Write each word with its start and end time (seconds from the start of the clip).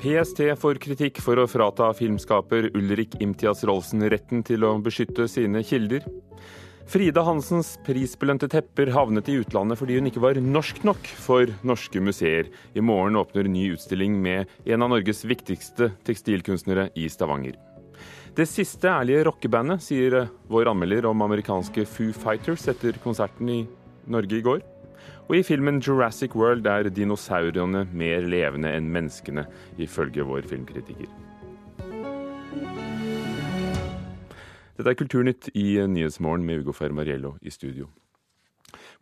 PST 0.00 0.38
får 0.56 0.78
kritikk 0.80 1.18
for 1.20 1.36
å 1.36 1.44
frata 1.44 1.90
filmskaper 1.92 2.70
Ulrik 2.72 3.18
Imtias 3.20 3.60
Rolsen 3.68 4.00
retten 4.08 4.40
til 4.48 4.64
å 4.64 4.70
beskytte 4.80 5.26
sine 5.28 5.60
kilder. 5.60 6.06
Frida 6.88 7.20
Hansens 7.26 7.74
prisbelønte 7.84 8.48
tepper 8.48 8.94
havnet 8.94 9.28
i 9.28 9.36
utlandet 9.42 9.76
fordi 9.76 9.98
hun 9.98 10.08
ikke 10.08 10.22
var 10.24 10.40
norsk 10.40 10.80
nok 10.88 11.10
for 11.20 11.52
norske 11.68 12.00
museer. 12.00 12.48
I 12.72 12.80
morgen 12.80 13.20
åpner 13.20 13.44
ny 13.52 13.66
utstilling 13.74 14.16
med 14.24 14.48
en 14.64 14.88
av 14.88 14.94
Norges 14.94 15.20
viktigste 15.28 15.92
tekstilkunstnere 16.08 16.88
i 16.96 17.04
Stavanger. 17.12 17.60
Det 18.32 18.48
siste 18.48 18.88
ærlige 18.88 19.28
rockebandet, 19.28 19.84
sier 19.84 20.30
vår 20.48 20.72
anmelder 20.72 21.12
om 21.12 21.28
amerikanske 21.28 21.84
Foo 21.84 22.16
Fighters 22.16 22.64
etter 22.72 22.96
konserten 23.04 23.52
i 23.52 23.62
Norge 24.08 24.40
i 24.40 24.44
går. 24.48 24.64
Og 25.30 25.36
i 25.38 25.44
filmen 25.46 25.76
Jurassic 25.78 26.32
World 26.34 26.66
er 26.66 26.88
dinosaurene 26.90 27.84
mer 27.94 28.24
levende 28.26 28.72
enn 28.74 28.88
menneskene, 28.90 29.44
ifølge 29.78 30.24
vår 30.26 30.48
filmkritiker. 30.50 31.06
Dette 34.74 34.90
er 34.90 34.98
Kulturnytt 34.98 35.52
i 35.54 35.78
Nyhetsmorgen 35.86 36.42
med 36.42 36.64
Ugo 36.64 36.74
Fermariello 36.74 37.36
i 37.46 37.54
studio. 37.54 37.86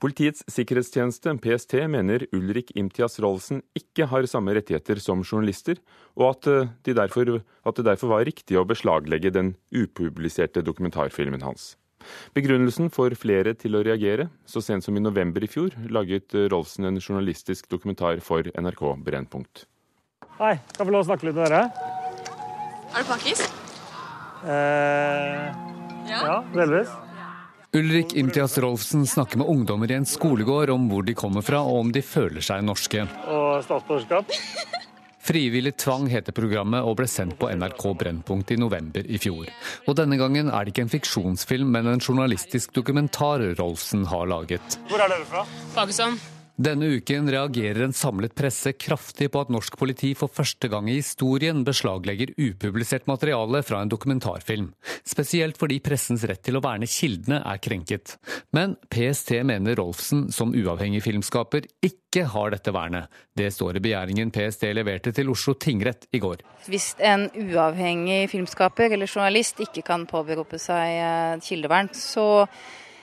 Politiets 0.05 0.45
sikkerhetstjeneste, 0.53 1.33
PST, 1.41 1.79
mener 1.89 2.27
Ulrik 2.37 2.75
Imtias 2.77 3.17
Rolsen 3.25 3.65
ikke 3.79 4.11
har 4.13 4.29
samme 4.29 4.53
rettigheter 4.53 5.01
som 5.01 5.25
journalister, 5.25 5.81
og 6.13 6.29
at, 6.35 6.47
eh, 6.47 6.69
de 6.85 6.93
derfor, 6.93 7.41
at 7.41 7.75
det 7.81 7.89
derfor 7.89 8.13
var 8.13 8.29
riktig 8.29 8.61
å 8.61 8.69
beslaglegge 8.69 9.33
den 9.33 9.57
upubliserte 9.73 10.61
dokumentarfilmen 10.61 11.41
hans. 11.41 11.79
Begrunnelsen 12.37 12.93
får 12.95 13.17
flere 13.19 13.55
til 13.59 13.79
å 13.79 13.83
reagere. 13.87 14.29
Så 14.49 14.63
sent 14.65 14.87
som 14.87 14.97
i 14.97 15.03
november 15.03 15.45
i 15.45 15.51
fjor 15.51 15.75
laget 15.93 16.37
Rolfsen 16.53 16.89
en 16.89 17.01
journalistisk 17.01 17.69
dokumentar 17.73 18.23
for 18.25 18.49
NRK 18.55 18.85
Brennpunkt. 19.05 19.67
Hei, 20.39 20.55
kan 20.71 20.85
jeg 20.85 20.87
få 20.87 20.95
lov 20.95 21.03
å 21.03 21.09
snakke 21.09 21.29
litt 21.29 21.39
med 21.39 21.49
dere? 21.49 21.65
Er 22.95 23.03
du 23.03 23.09
pakkis? 23.11 23.43
Eh, 24.47 25.49
ja. 26.09 26.21
ja, 26.23 26.41
delvis. 26.55 26.93
Ulrik 27.77 28.15
Imtias 28.17 28.57
Rolfsen 28.63 29.03
snakker 29.07 29.43
med 29.43 29.51
ungdommer 29.51 29.91
i 29.93 29.99
en 29.99 30.07
skolegård 30.09 30.71
om 30.73 30.87
hvor 30.89 31.05
de 31.05 31.13
kommer 31.19 31.45
fra 31.45 31.61
og 31.67 31.83
om 31.83 31.91
de 31.93 32.01
føler 32.07 32.45
seg 32.45 32.63
norske. 32.65 33.05
Og 33.29 33.65
statsborgerskap. 33.67 34.33
Frivillig 35.29 35.75
tvang 35.77 36.07
heter 36.09 36.33
programmet 36.33 36.87
og 36.89 36.95
ble 37.03 37.09
sendt 37.11 37.37
på 37.37 37.51
NRK 37.53 37.83
Brennpunkt 38.01 38.55
i 38.55 38.57
november 38.57 39.05
i 39.05 39.21
fjor. 39.21 39.51
Og 39.85 39.99
denne 39.99 40.17
gangen 40.17 40.49
er 40.49 40.65
det 40.65 40.73
ikke 40.73 40.87
en 40.87 40.95
fiksjonsfilm, 40.95 41.69
men 41.75 41.91
en 41.91 42.01
journalistisk 42.01 42.73
dokumentar 42.79 43.45
Rolfsen 43.61 44.07
har 44.09 44.25
laget. 44.33 44.81
Hvor 44.89 45.05
er 45.05 45.13
dere 45.13 45.29
fra? 45.29 45.45
Pakistan. 45.77 46.17
Denne 46.59 46.89
uken 46.91 47.29
reagerer 47.31 47.85
en 47.85 47.93
samlet 47.95 48.33
presse 48.35 48.73
kraftig 48.75 49.29
på 49.31 49.45
at 49.45 49.51
norsk 49.55 49.77
politi 49.79 50.09
for 50.19 50.27
første 50.35 50.67
gang 50.67 50.89
i 50.91 50.97
historien 50.97 51.61
beslaglegger 51.63 52.33
upublisert 52.35 53.07
materiale 53.07 53.61
fra 53.63 53.85
en 53.85 53.93
dokumentarfilm. 53.93 54.73
Spesielt 55.07 55.61
fordi 55.61 55.77
pressens 55.87 56.25
rett 56.27 56.43
til 56.43 56.59
å 56.59 56.63
verne 56.65 56.89
kildene 56.91 57.39
er 57.47 57.61
krenket. 57.63 58.17
Men 58.51 58.75
PST 58.91 59.37
mener 59.47 59.79
Rolfsen, 59.79 60.25
som 60.35 60.51
uavhengig 60.51 61.05
filmskaper, 61.07 61.71
ikke 61.79 62.25
har 62.35 62.51
dette 62.57 62.75
vernet. 62.75 63.07
Det 63.39 63.53
står 63.55 63.79
i 63.79 63.85
begjæringen 63.87 64.35
PST 64.35 64.67
leverte 64.75 65.15
til 65.15 65.31
Oslo 65.31 65.55
tingrett 65.55 66.09
i 66.11 66.19
går. 66.27 66.43
Hvis 66.67 66.91
en 66.99 67.29
uavhengig 67.39 68.25
filmskaper 68.35 68.99
eller 68.99 69.07
journalist 69.07 69.63
ikke 69.63 69.87
kan 69.87 70.11
påberope 70.11 70.59
seg 70.59 70.99
eh, 70.99 71.39
kildevern, 71.47 71.95
så 71.95 72.49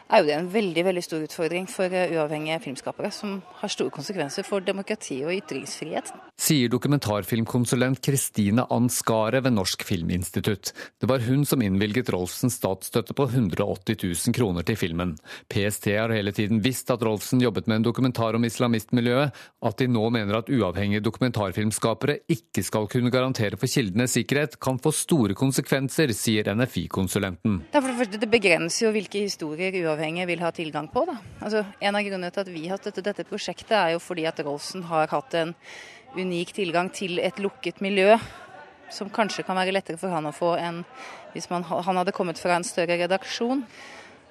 er 0.10 0.22
jo 0.22 0.28
det 0.28 0.36
en 0.38 0.50
veldig 0.54 0.84
veldig 0.86 1.04
stor 1.04 1.24
utfordring 1.26 1.66
for 1.70 1.90
eh, 1.90 2.12
uavhengige 2.14 2.60
filmskapere, 2.62 3.10
som 3.14 3.40
har 3.60 3.72
store 3.74 3.94
konsekvenser 3.94 4.46
for 4.46 4.62
demokrati 4.62 5.18
og 5.26 5.34
ytringsfrihet. 5.34 6.12
Sier 6.38 6.70
dokumentarfilmkonsulent 6.70 8.02
Kristine 8.06 8.68
Anskare 8.74 9.42
ved 9.42 9.56
Norsk 9.56 9.86
Filminstitutt. 9.88 10.74
Det 11.02 11.10
var 11.10 11.24
hun 11.26 11.46
som 11.48 11.64
innvilget 11.66 12.12
Rolfsen 12.14 12.54
statsstøtte 12.54 13.16
på 13.18 13.28
180 13.32 13.98
000 14.04 14.36
kroner 14.36 14.68
til 14.68 14.78
filmen. 14.78 15.16
PST 15.50 15.90
har 15.96 16.14
hele 16.14 16.36
tiden 16.36 16.62
visst 16.66 16.92
at 16.94 17.04
Rolfsen 17.06 17.42
jobbet 17.42 17.70
med 17.72 17.82
en 17.82 17.88
dokumentar 17.90 18.38
om 18.38 18.46
islamistmiljøet. 18.46 19.34
At 19.66 19.82
de 19.82 19.90
nå 19.90 20.06
mener 20.14 20.38
at 20.38 20.52
uavhengige 20.54 21.02
dokumentarfilmskapere 21.08 22.20
ikke 22.30 22.62
skal 22.68 22.90
kunne 22.92 23.14
garantere 23.14 23.58
for 23.58 23.72
kildenes 23.72 24.14
sikkerhet, 24.20 24.60
kan 24.62 24.78
få 24.82 24.94
store 24.94 25.34
konsekvenser, 25.38 26.14
sier 26.14 26.54
NFI-konsulenten. 26.54 27.64
Det, 27.74 28.20
det 28.22 28.30
begrenser 28.30 28.86
jo 28.86 28.94
hvilke 28.94 29.26
historier 29.26 29.74
uavhengige 29.82 29.95
uavhengige 29.96 30.28
vil 30.28 30.44
ha 30.44 30.52
tilgang 30.52 30.88
på. 30.92 31.06
Altså, 31.40 31.64
en 31.80 31.96
av 31.96 32.04
grunnene 32.04 32.32
til 32.34 32.44
at 32.44 32.52
vi 32.52 32.68
har 32.68 32.80
støttet 32.82 33.06
dette 33.08 33.26
prosjektet, 33.28 33.76
er 33.76 33.94
jo 33.96 34.02
fordi 34.04 34.26
at 34.28 34.40
Rolfsen 34.44 34.84
har 34.90 35.08
hatt 35.12 35.34
en 35.40 35.56
unik 36.16 36.54
tilgang 36.56 36.92
til 36.94 37.20
et 37.20 37.40
lukket 37.40 37.82
miljø. 37.82 38.18
Som 38.92 39.10
kanskje 39.10 39.44
kan 39.44 39.58
være 39.58 39.74
lettere 39.74 39.98
for 39.98 40.14
han 40.14 40.28
å 40.30 40.36
få 40.36 40.56
enn 40.62 40.84
hvis 41.34 41.50
man, 41.50 41.66
han 41.66 41.98
hadde 41.98 42.14
kommet 42.16 42.40
fra 42.40 42.56
en 42.56 42.68
større 42.68 43.00
redaksjon. 43.02 43.66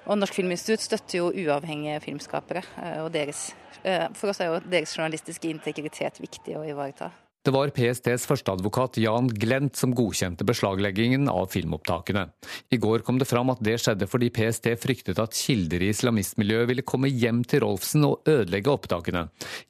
Og 0.05 0.17
Norsk 0.17 0.37
Filminstitutt 0.37 0.85
støtter 0.85 1.19
jo 1.19 1.31
uavhengige 1.33 1.99
filmskapere. 2.05 2.63
Eh, 2.77 3.01
og 3.03 3.11
deres, 3.13 3.49
eh, 3.83 4.07
for 4.13 4.29
oss 4.29 4.41
er 4.41 4.53
jo 4.53 4.63
deres 4.63 4.93
journalistiske 4.93 5.49
integritet 5.49 6.21
viktig 6.21 6.57
å 6.57 6.65
ivareta. 6.65 7.11
Det 7.45 7.51
var 7.53 7.69
PSTs 7.69 8.23
førsteadvokat 8.25 8.95
Jan 8.97 9.27
Glent 9.29 9.77
som 9.77 9.91
godkjente 9.93 10.41
beslagleggingen 10.49 11.27
av 11.29 11.51
filmopptakene. 11.53 12.23
I 12.73 12.77
går 12.81 13.03
kom 13.05 13.19
det 13.21 13.27
fram 13.29 13.51
at 13.53 13.59
det 13.61 13.75
skjedde 13.83 14.07
fordi 14.09 14.31
PST 14.33 14.71
fryktet 14.81 15.19
at 15.21 15.35
kilder 15.37 15.83
i 15.85 15.91
islamistmiljøet 15.93 16.71
ville 16.71 16.85
komme 16.89 17.11
hjem 17.11 17.43
til 17.45 17.61
Rolfsen 17.61 18.07
og 18.07 18.25
ødelegge 18.25 18.71
opptakene. 18.73 19.27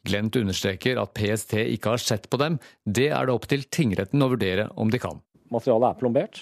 Glent 0.07 0.39
understreker 0.39 1.01
at 1.01 1.11
PST 1.19 1.57
ikke 1.65 1.97
har 1.97 1.99
sett 1.99 2.29
på 2.31 2.39
dem. 2.39 2.55
Det 2.87 3.09
er 3.09 3.27
det 3.27 3.35
opp 3.35 3.47
til 3.51 3.65
tingretten 3.67 4.23
å 4.23 4.29
vurdere 4.31 4.69
om 4.79 4.93
de 4.93 5.01
kan. 5.03 5.19
Materialet 5.51 5.89
er 5.89 5.97
plombert. 5.99 6.39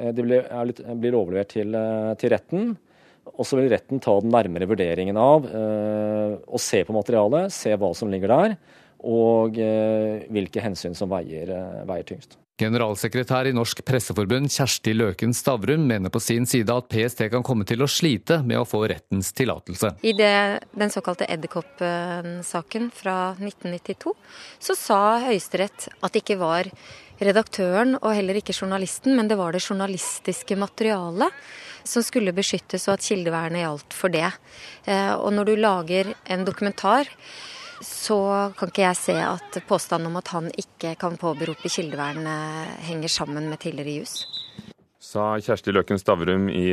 Eh, 0.00 0.10
det 0.16 0.24
blir 0.26 1.14
overlevert 1.20 1.52
til, 1.54 1.76
eh, 1.78 2.14
til 2.18 2.34
retten. 2.34 2.72
Og 3.36 3.46
så 3.46 3.60
vil 3.60 3.70
retten 3.70 4.02
ta 4.02 4.18
den 4.18 4.34
nærmere 4.34 4.66
vurderingen 4.66 5.16
av 5.18 5.46
og 5.46 6.58
å 6.58 6.60
se 6.62 6.82
på 6.86 6.94
materialet, 6.94 7.50
se 7.50 7.72
hva 7.74 7.90
som 7.94 8.10
ligger 8.10 8.30
der 8.30 8.56
og 9.04 9.58
eh, 9.60 10.26
hvilke 10.32 10.62
hensyn 10.64 10.96
som 10.96 11.10
veier, 11.12 11.50
eh, 11.52 11.86
veier 11.88 12.06
tyngst. 12.08 12.38
Generalsekretær 12.56 13.50
i 13.50 13.52
Norsk 13.52 13.82
Presseforbund 13.84 14.48
Kjersti 14.48 14.94
Løken 14.96 15.34
Stavrum 15.36 15.82
mener 15.90 16.08
på 16.08 16.22
sin 16.24 16.46
side 16.48 16.72
at 16.72 16.86
PST 16.88 17.26
kan 17.34 17.44
komme 17.44 17.66
til 17.68 17.84
å 17.84 17.88
slite 17.90 18.38
med 18.48 18.62
å 18.62 18.64
få 18.64 18.80
rettens 18.88 19.28
tillatelse. 19.36 19.90
I 20.00 20.14
det, 20.16 20.32
den 20.72 20.92
såkalte 20.94 21.28
Edderkopp-saken 21.28 22.88
fra 22.96 23.18
1992 23.36 24.14
så 24.56 24.78
sa 24.78 25.00
Høyesterett 25.26 25.90
at 26.00 26.16
det 26.16 26.24
ikke 26.24 26.38
var 26.40 26.70
redaktøren 27.20 27.98
og 27.98 28.14
heller 28.16 28.40
ikke 28.40 28.56
journalisten, 28.56 29.12
men 29.16 29.28
det 29.28 29.36
var 29.36 29.52
det 29.52 29.64
journalistiske 29.64 30.56
materialet 30.56 31.36
som 31.86 32.04
skulle 32.04 32.34
beskyttes, 32.34 32.88
og 32.88 32.96
at 32.96 33.04
kildevernet 33.06 33.62
gjaldt 33.62 33.96
for 33.96 34.12
det. 34.12 34.30
Eh, 34.88 35.12
og 35.14 35.30
når 35.36 35.50
du 35.50 35.54
lager 35.60 36.14
en 36.24 36.48
dokumentar 36.48 37.10
så 37.84 38.20
kan 38.58 38.72
ikke 38.72 38.86
jeg 38.86 39.00
se 39.00 39.16
at 39.22 39.58
påstanden 39.68 40.10
om 40.10 40.20
at 40.20 40.30
han 40.34 40.50
ikke 40.56 40.94
kan 41.00 41.18
påberope 41.20 41.70
kildevern 41.72 42.28
henger 42.86 43.12
sammen 43.12 43.50
med 43.50 43.60
tidligere 43.64 44.00
jus. 44.02 44.20
Sa 45.02 45.36
Kjersti 45.38 45.74
Løken 45.74 46.00
Stavrum 46.00 46.48
i 46.50 46.70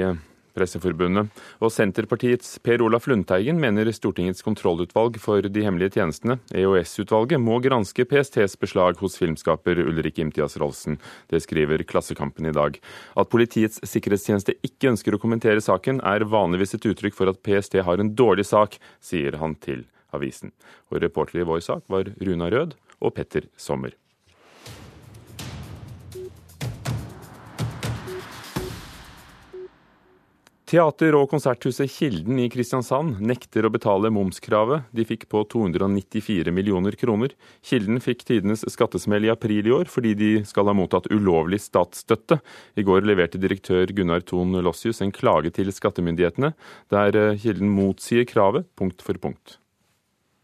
Presseforbundet. 0.53 1.29
Og 1.61 1.71
Senterpartiets 1.73 2.57
Per 2.63 2.81
Olaf 2.85 3.07
Lundteigen 3.09 3.59
mener 3.61 3.89
Stortingets 3.95 4.45
kontrollutvalg 4.45 5.17
for 5.21 5.45
de 5.45 5.65
hemmelige 5.65 5.97
tjenestene, 5.97 6.37
EOS-utvalget, 6.53 7.41
må 7.41 7.59
granske 7.63 8.05
PSTs 8.09 8.57
beslag 8.61 9.01
hos 9.01 9.17
filmskaper 9.21 9.81
Ulrik 9.85 10.21
Imtias 10.21 10.57
Rolfsen. 10.61 10.99
Det 11.31 11.41
skriver 11.43 11.85
Klassekampen 11.89 12.49
i 12.49 12.55
dag. 12.55 12.77
At 13.17 13.31
Politiets 13.33 13.81
sikkerhetstjeneste 13.89 14.57
ikke 14.65 14.93
ønsker 14.93 15.17
å 15.17 15.21
kommentere 15.21 15.63
saken, 15.63 16.03
er 16.05 16.27
vanligvis 16.29 16.77
et 16.77 16.91
uttrykk 16.93 17.17
for 17.17 17.33
at 17.33 17.41
PST 17.45 17.81
har 17.81 18.01
en 18.01 18.13
dårlig 18.13 18.45
sak, 18.49 18.77
sier 19.01 19.41
han 19.41 19.57
til 19.57 19.87
avisen. 20.13 20.53
Og 20.91 21.01
reportere 21.03 21.43
i 21.43 21.49
vår 21.49 21.65
sak 21.65 21.85
var 21.91 22.13
Runa 22.21 22.51
Rød 22.53 22.77
og 23.01 23.13
Petter 23.17 23.49
Sommer. 23.57 23.97
Teater- 30.73 31.13
og 31.13 31.27
konserthuset 31.29 31.91
Kilden 31.93 32.39
i 32.41 32.47
Kristiansand 32.49 33.19
nekter 33.21 33.67
å 33.67 33.69
betale 33.69 34.09
momskravet 34.09 34.87
de 34.89 35.05
fikk 35.05 35.27
på 35.29 35.43
294 35.51 36.49
millioner 36.49 36.97
kroner. 36.97 37.35
Kilden 37.61 38.01
fikk 38.01 38.25
tidenes 38.25 38.65
skattesmell 38.73 39.27
i 39.27 39.29
april 39.29 39.69
i 39.69 39.75
år 39.75 39.91
fordi 39.93 40.15
de 40.17 40.31
skal 40.49 40.71
ha 40.71 40.73
mottatt 40.73 41.11
ulovlig 41.13 41.61
statsstøtte. 41.61 42.39
I 42.73 42.89
går 42.89 43.05
leverte 43.05 43.37
direktør 43.37 43.93
Gunnar 43.93 44.25
Thon 44.25 44.57
Lossius 44.65 45.03
en 45.05 45.13
klage 45.13 45.53
til 45.53 45.69
skattemyndighetene, 45.69 46.55
der 46.89 47.35
Kilden 47.37 47.69
motsier 47.69 48.25
kravet 48.25 48.65
punkt 48.73 49.05
for 49.05 49.21
punkt 49.21 49.59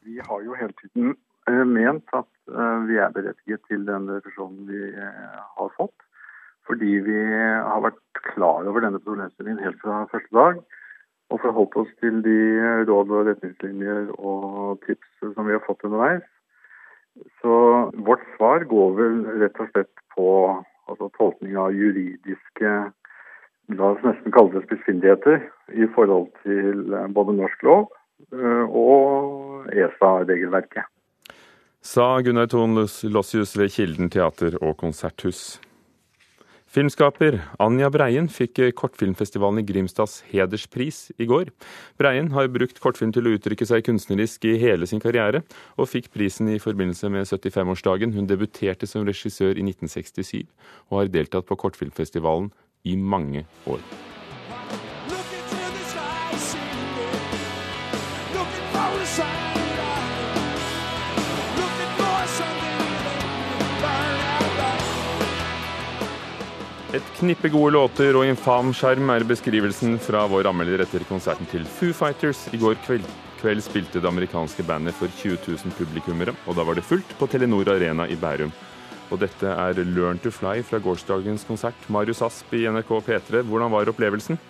vi 0.10 0.20
har 0.30 0.42
jo 0.46 0.58
hele 0.58 0.76
tiden 0.82 1.16
eh, 1.50 1.66
ment 1.78 2.16
at 2.18 2.30
eh, 2.50 2.80
vi 2.90 2.98
er 3.04 3.14
berettiget 3.16 3.62
til 3.70 3.86
den 3.88 4.10
refusjonen 4.10 4.66
vi 4.70 4.82
eh, 4.90 5.38
har 5.58 5.70
fått. 5.78 5.96
Fordi 6.70 7.00
vi 7.02 7.20
har 7.66 7.82
vært 7.82 8.20
klar 8.30 8.68
over 8.70 8.84
denne 8.86 9.02
problemstillingen 9.02 9.64
helt 9.64 9.80
fra 9.82 10.04
første 10.12 10.36
dag. 10.38 10.60
Og 11.34 11.42
forholdt 11.42 11.78
oss 11.82 11.90
til 12.02 12.22
de 12.26 12.36
råd 12.90 13.14
og 13.14 13.30
retningslinjer 13.30 14.12
og 14.18 14.78
tips 14.86 15.10
som 15.34 15.50
vi 15.50 15.56
har 15.56 15.64
fått 15.66 15.86
underveis. 15.88 16.26
Så 17.42 17.56
vårt 18.06 18.22
svar 18.36 18.66
går 18.70 18.94
vel 19.02 19.18
rett 19.42 19.58
og 19.62 19.72
slett 19.74 20.04
på 20.14 20.30
altså, 20.90 21.10
tolkning 21.18 21.58
av 21.58 21.74
juridiske 21.74 22.76
la 23.78 23.92
oss 23.94 24.06
nesten 24.06 24.34
kalle 24.34 24.54
det 24.54 24.66
spissfindigheter 24.66 25.42
i 25.78 25.90
forhold 25.98 26.30
til 26.46 26.86
både 27.14 27.38
norsk 27.38 27.66
lov 27.66 27.90
og 28.34 29.70
ESA-regelverket. 29.74 30.86
Sa 31.82 32.20
Gunnar 32.22 32.50
Thon 32.52 32.76
Lossius 33.14 33.56
ved 33.58 33.72
Kilden 33.72 34.12
teater 34.12 34.58
og 34.60 34.78
konserthus. 34.82 35.60
Filmskaper 36.70 37.40
Anja 37.58 37.88
Breien 37.90 38.28
fikk 38.30 38.60
Kortfilmfestivalen 38.78 39.64
i 39.64 39.66
Grimstads 39.66 40.20
hederspris 40.30 41.08
i 41.18 41.26
går. 41.26 41.50
Breien 41.98 42.30
har 42.36 42.52
brukt 42.54 42.78
kortfilm 42.84 43.10
til 43.16 43.26
å 43.26 43.34
uttrykke 43.40 43.66
seg 43.66 43.88
kunstnerisk 43.88 44.46
i 44.46 44.54
hele 44.62 44.86
sin 44.86 45.02
karriere, 45.02 45.42
og 45.82 45.90
fikk 45.90 46.12
prisen 46.14 46.52
i 46.54 46.60
forbindelse 46.62 47.10
med 47.10 47.26
75-årsdagen. 47.26 48.14
Hun 48.14 48.30
debuterte 48.30 48.86
som 48.86 49.08
regissør 49.08 49.58
i 49.58 49.66
1967, 49.66 50.46
og 50.92 51.02
har 51.02 51.14
deltatt 51.18 51.50
på 51.50 51.58
Kortfilmfestivalen 51.58 52.52
i 52.86 52.94
mange 53.02 53.48
år. 53.66 53.82
Et 66.90 67.10
knippe 67.20 67.52
gode 67.54 67.76
låter 67.76 68.16
og 68.18 68.26
infam 68.26 68.72
skjerm 68.74 69.12
er 69.14 69.22
beskrivelsen 69.30 70.00
fra 70.02 70.24
vår 70.26 70.48
anmelder 70.50 70.82
etter 70.82 71.04
konserten 71.06 71.46
til 71.52 71.68
Foo 71.70 71.94
Fighters. 71.94 72.48
I 72.50 72.58
går 72.58 72.80
kveld, 72.82 73.06
kveld 73.38 73.62
spilte 73.62 74.02
det 74.02 74.10
amerikanske 74.10 74.66
bandet 74.66 74.98
for 74.98 75.14
20 75.20 75.38
000 75.44 75.76
publikummere, 75.78 76.34
og 76.50 76.58
da 76.58 76.66
var 76.66 76.80
det 76.80 76.88
fullt 76.88 77.14
på 77.20 77.28
Telenor 77.30 77.70
Arena 77.76 78.08
i 78.10 78.18
Bærum. 78.18 78.50
Og 79.14 79.22
dette 79.22 79.54
er 79.54 79.84
Learn 79.84 80.18
to 80.24 80.34
Fly 80.34 80.64
fra 80.66 80.82
gårsdagens 80.82 81.46
konsert. 81.46 81.86
Marius 81.94 82.24
Asp 82.26 82.58
i 82.58 82.64
NRK 82.66 82.90
P3, 83.06 83.46
hvordan 83.46 83.70
var 83.76 83.94
opplevelsen? 83.94 84.42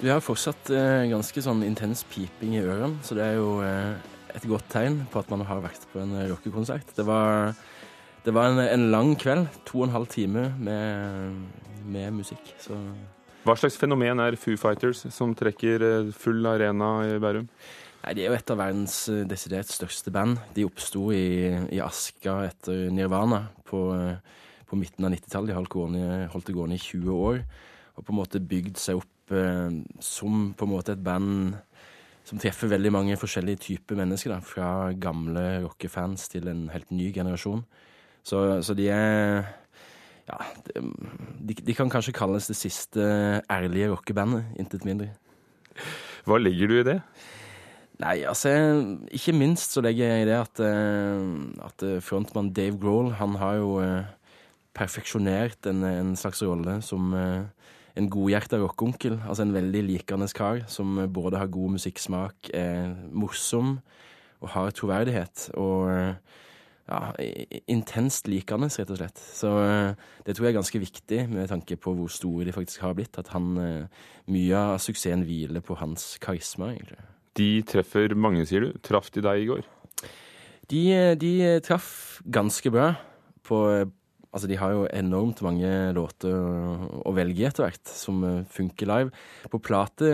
Vi 0.00 0.08
har 0.08 0.24
fortsatt 0.24 0.72
eh, 0.72 1.04
ganske 1.12 1.44
sånn 1.44 1.60
intens 1.68 2.06
piping 2.08 2.56
i 2.56 2.64
ørene, 2.64 2.96
så 3.04 3.20
det 3.20 3.28
er 3.28 3.36
jo 3.36 3.58
eh, 3.68 3.92
et 4.32 4.48
godt 4.48 4.72
tegn 4.72 5.02
på 5.12 5.20
at 5.20 5.28
man 5.28 5.44
har 5.44 5.60
vært 5.68 5.84
på 5.92 6.00
en 6.00 6.22
rockekonsert. 6.32 6.96
Det 6.96 7.04
var 7.04 7.52
det 8.24 8.32
var 8.32 8.50
en, 8.50 8.60
en, 8.62 8.90
lang 8.92 9.14
kveld. 9.20 9.48
To 9.68 9.82
og 9.82 9.88
en 9.88 9.96
halv 9.98 10.08
time 10.12 10.48
med, 10.56 11.34
med 11.84 12.14
musikk. 12.16 12.54
Så. 12.60 12.78
Hva 13.44 13.56
slags 13.60 13.76
fenomen 13.76 14.22
er 14.24 14.38
Foo 14.40 14.56
Fighters, 14.56 15.02
som 15.12 15.34
trekker 15.36 15.84
eh, 15.84 16.12
full 16.16 16.46
arena 16.48 16.94
i 17.04 17.18
Bærum? 17.20 17.50
Nei, 18.04 18.14
De 18.16 18.24
er 18.24 18.32
jo 18.32 18.38
et 18.38 18.52
av 18.54 18.60
verdens 18.60 18.96
eh, 19.12 19.26
desidert 19.28 19.68
største 19.68 20.12
band. 20.14 20.40
De 20.56 20.64
oppsto 20.64 21.10
i, 21.12 21.52
i, 21.68 21.82
Aska 21.84 22.38
etter 22.48 22.88
Nirvana 22.92 23.42
på, 23.68 23.84
på 24.68 24.80
midten 24.80 25.04
av 25.04 25.12
90-tallet. 25.12 25.52
De 25.52 25.58
holdt, 25.60 25.78
holdt 26.32 26.48
det 26.48 26.56
gående 26.56 26.80
i 26.80 26.84
20 26.86 27.20
år. 27.28 27.44
Og 27.94 28.06
på 28.06 28.14
en 28.14 28.20
måte 28.22 28.40
bygd 28.40 28.80
seg 28.80 29.04
opp 29.04 29.36
eh, 29.36 29.80
som 30.00 30.50
på 30.56 30.64
en 30.64 30.74
måte 30.74 30.96
et 30.96 31.04
band 31.04 31.60
som 32.24 32.40
treffer 32.40 32.70
veldig 32.72 32.92
mange 32.92 33.16
forskjellige 33.20 33.60
typer 33.68 33.98
mennesker. 34.00 34.32
Da, 34.32 34.40
fra 34.40 34.68
gamle 34.96 35.66
rockefans 35.66 36.30
til 36.32 36.48
en 36.48 36.70
helt 36.72 36.92
ny 36.96 37.12
generasjon. 37.12 37.64
Så, 38.24 38.40
så 38.64 38.76
de 38.76 38.88
er 38.92 39.44
Ja, 40.24 40.38
de, 40.72 41.52
de, 41.52 41.74
kan 41.76 41.90
kanskje 41.92 42.14
kalles 42.16 42.46
det 42.48 42.56
siste 42.56 43.04
ærlige 43.52 43.90
rockebandet, 43.92 44.46
intet 44.56 44.86
mindre. 44.88 45.10
Hva 46.24 46.38
legger 46.40 46.70
du 46.70 46.78
i 46.78 46.86
det? 46.86 46.98
Nei, 48.00 48.22
altså 48.26 48.50
Ikke 49.14 49.34
minst 49.36 49.76
så 49.76 49.82
legger 49.84 50.08
jeg 50.08 50.24
i 50.24 50.28
det 50.30 50.38
at, 50.38 50.62
eh, 50.64 51.26
at 51.66 51.84
frontmann 52.02 52.54
Dave 52.56 52.78
Grohl, 52.80 53.12
han 53.20 53.36
har 53.38 53.58
jo 53.60 53.76
eh, 53.84 54.08
perfeksjonert 54.74 55.68
en, 55.70 55.84
en 55.86 56.14
slags 56.18 56.42
rolle 56.42 56.80
som 56.82 57.12
eh, 57.14 57.44
en 57.94 58.08
godhjerta 58.10 58.58
rockeonkel. 58.58 59.20
Altså 59.28 59.44
en 59.44 59.54
veldig 59.54 59.84
likende 59.86 60.26
kar 60.34 60.64
som 60.66 60.96
både 61.12 61.38
har 61.38 61.52
god 61.52 61.76
musikksmak, 61.76 62.50
er 62.50 62.96
morsom 63.12 63.76
og 64.40 64.50
har 64.56 64.74
troverdighet. 64.74 65.50
Og 65.54 66.16
ja, 66.84 67.14
intenst 67.70 68.28
likende, 68.28 68.68
rett 68.68 68.92
og 68.92 68.98
slett. 68.98 69.22
Så 69.38 69.50
eh, 69.62 70.04
det 70.26 70.36
tror 70.36 70.48
jeg 70.48 70.54
er 70.54 70.58
ganske 70.58 70.82
viktig 70.82 71.20
med 71.32 71.48
tanke 71.48 71.78
på 71.80 71.94
hvor 71.96 72.12
store 72.12 72.44
de 72.48 72.54
faktisk 72.56 72.84
har 72.84 72.96
blitt. 72.98 73.16
At 73.20 73.32
han, 73.32 73.54
eh, 73.60 74.04
mye 74.32 74.60
av 74.74 74.76
suksessen 74.84 75.24
hviler 75.24 75.64
på 75.64 75.78
hans 75.80 76.14
karisma, 76.22 76.74
egentlig. 76.74 77.00
De 77.40 77.48
treffer 77.66 78.14
mange, 78.14 78.44
sier 78.46 78.66
du. 78.66 78.78
Traff 78.84 79.08
de 79.14 79.24
deg 79.24 79.42
i 79.42 79.48
går? 79.48 79.64
De, 80.70 80.84
eh, 80.92 81.14
de 81.16 81.34
traff 81.64 82.20
ganske 82.28 82.72
bra. 82.74 82.92
På, 83.44 83.64
altså, 84.28 84.48
de 84.48 84.60
har 84.60 84.76
jo 84.76 84.84
enormt 84.92 85.40
mange 85.44 85.72
låter 85.96 86.36
å 86.36 87.16
velge 87.16 87.48
etter 87.48 87.64
hvert, 87.64 87.88
som 87.88 88.20
funker 88.44 88.92
live. 88.92 89.24
På 89.52 89.60
plate 89.60 90.12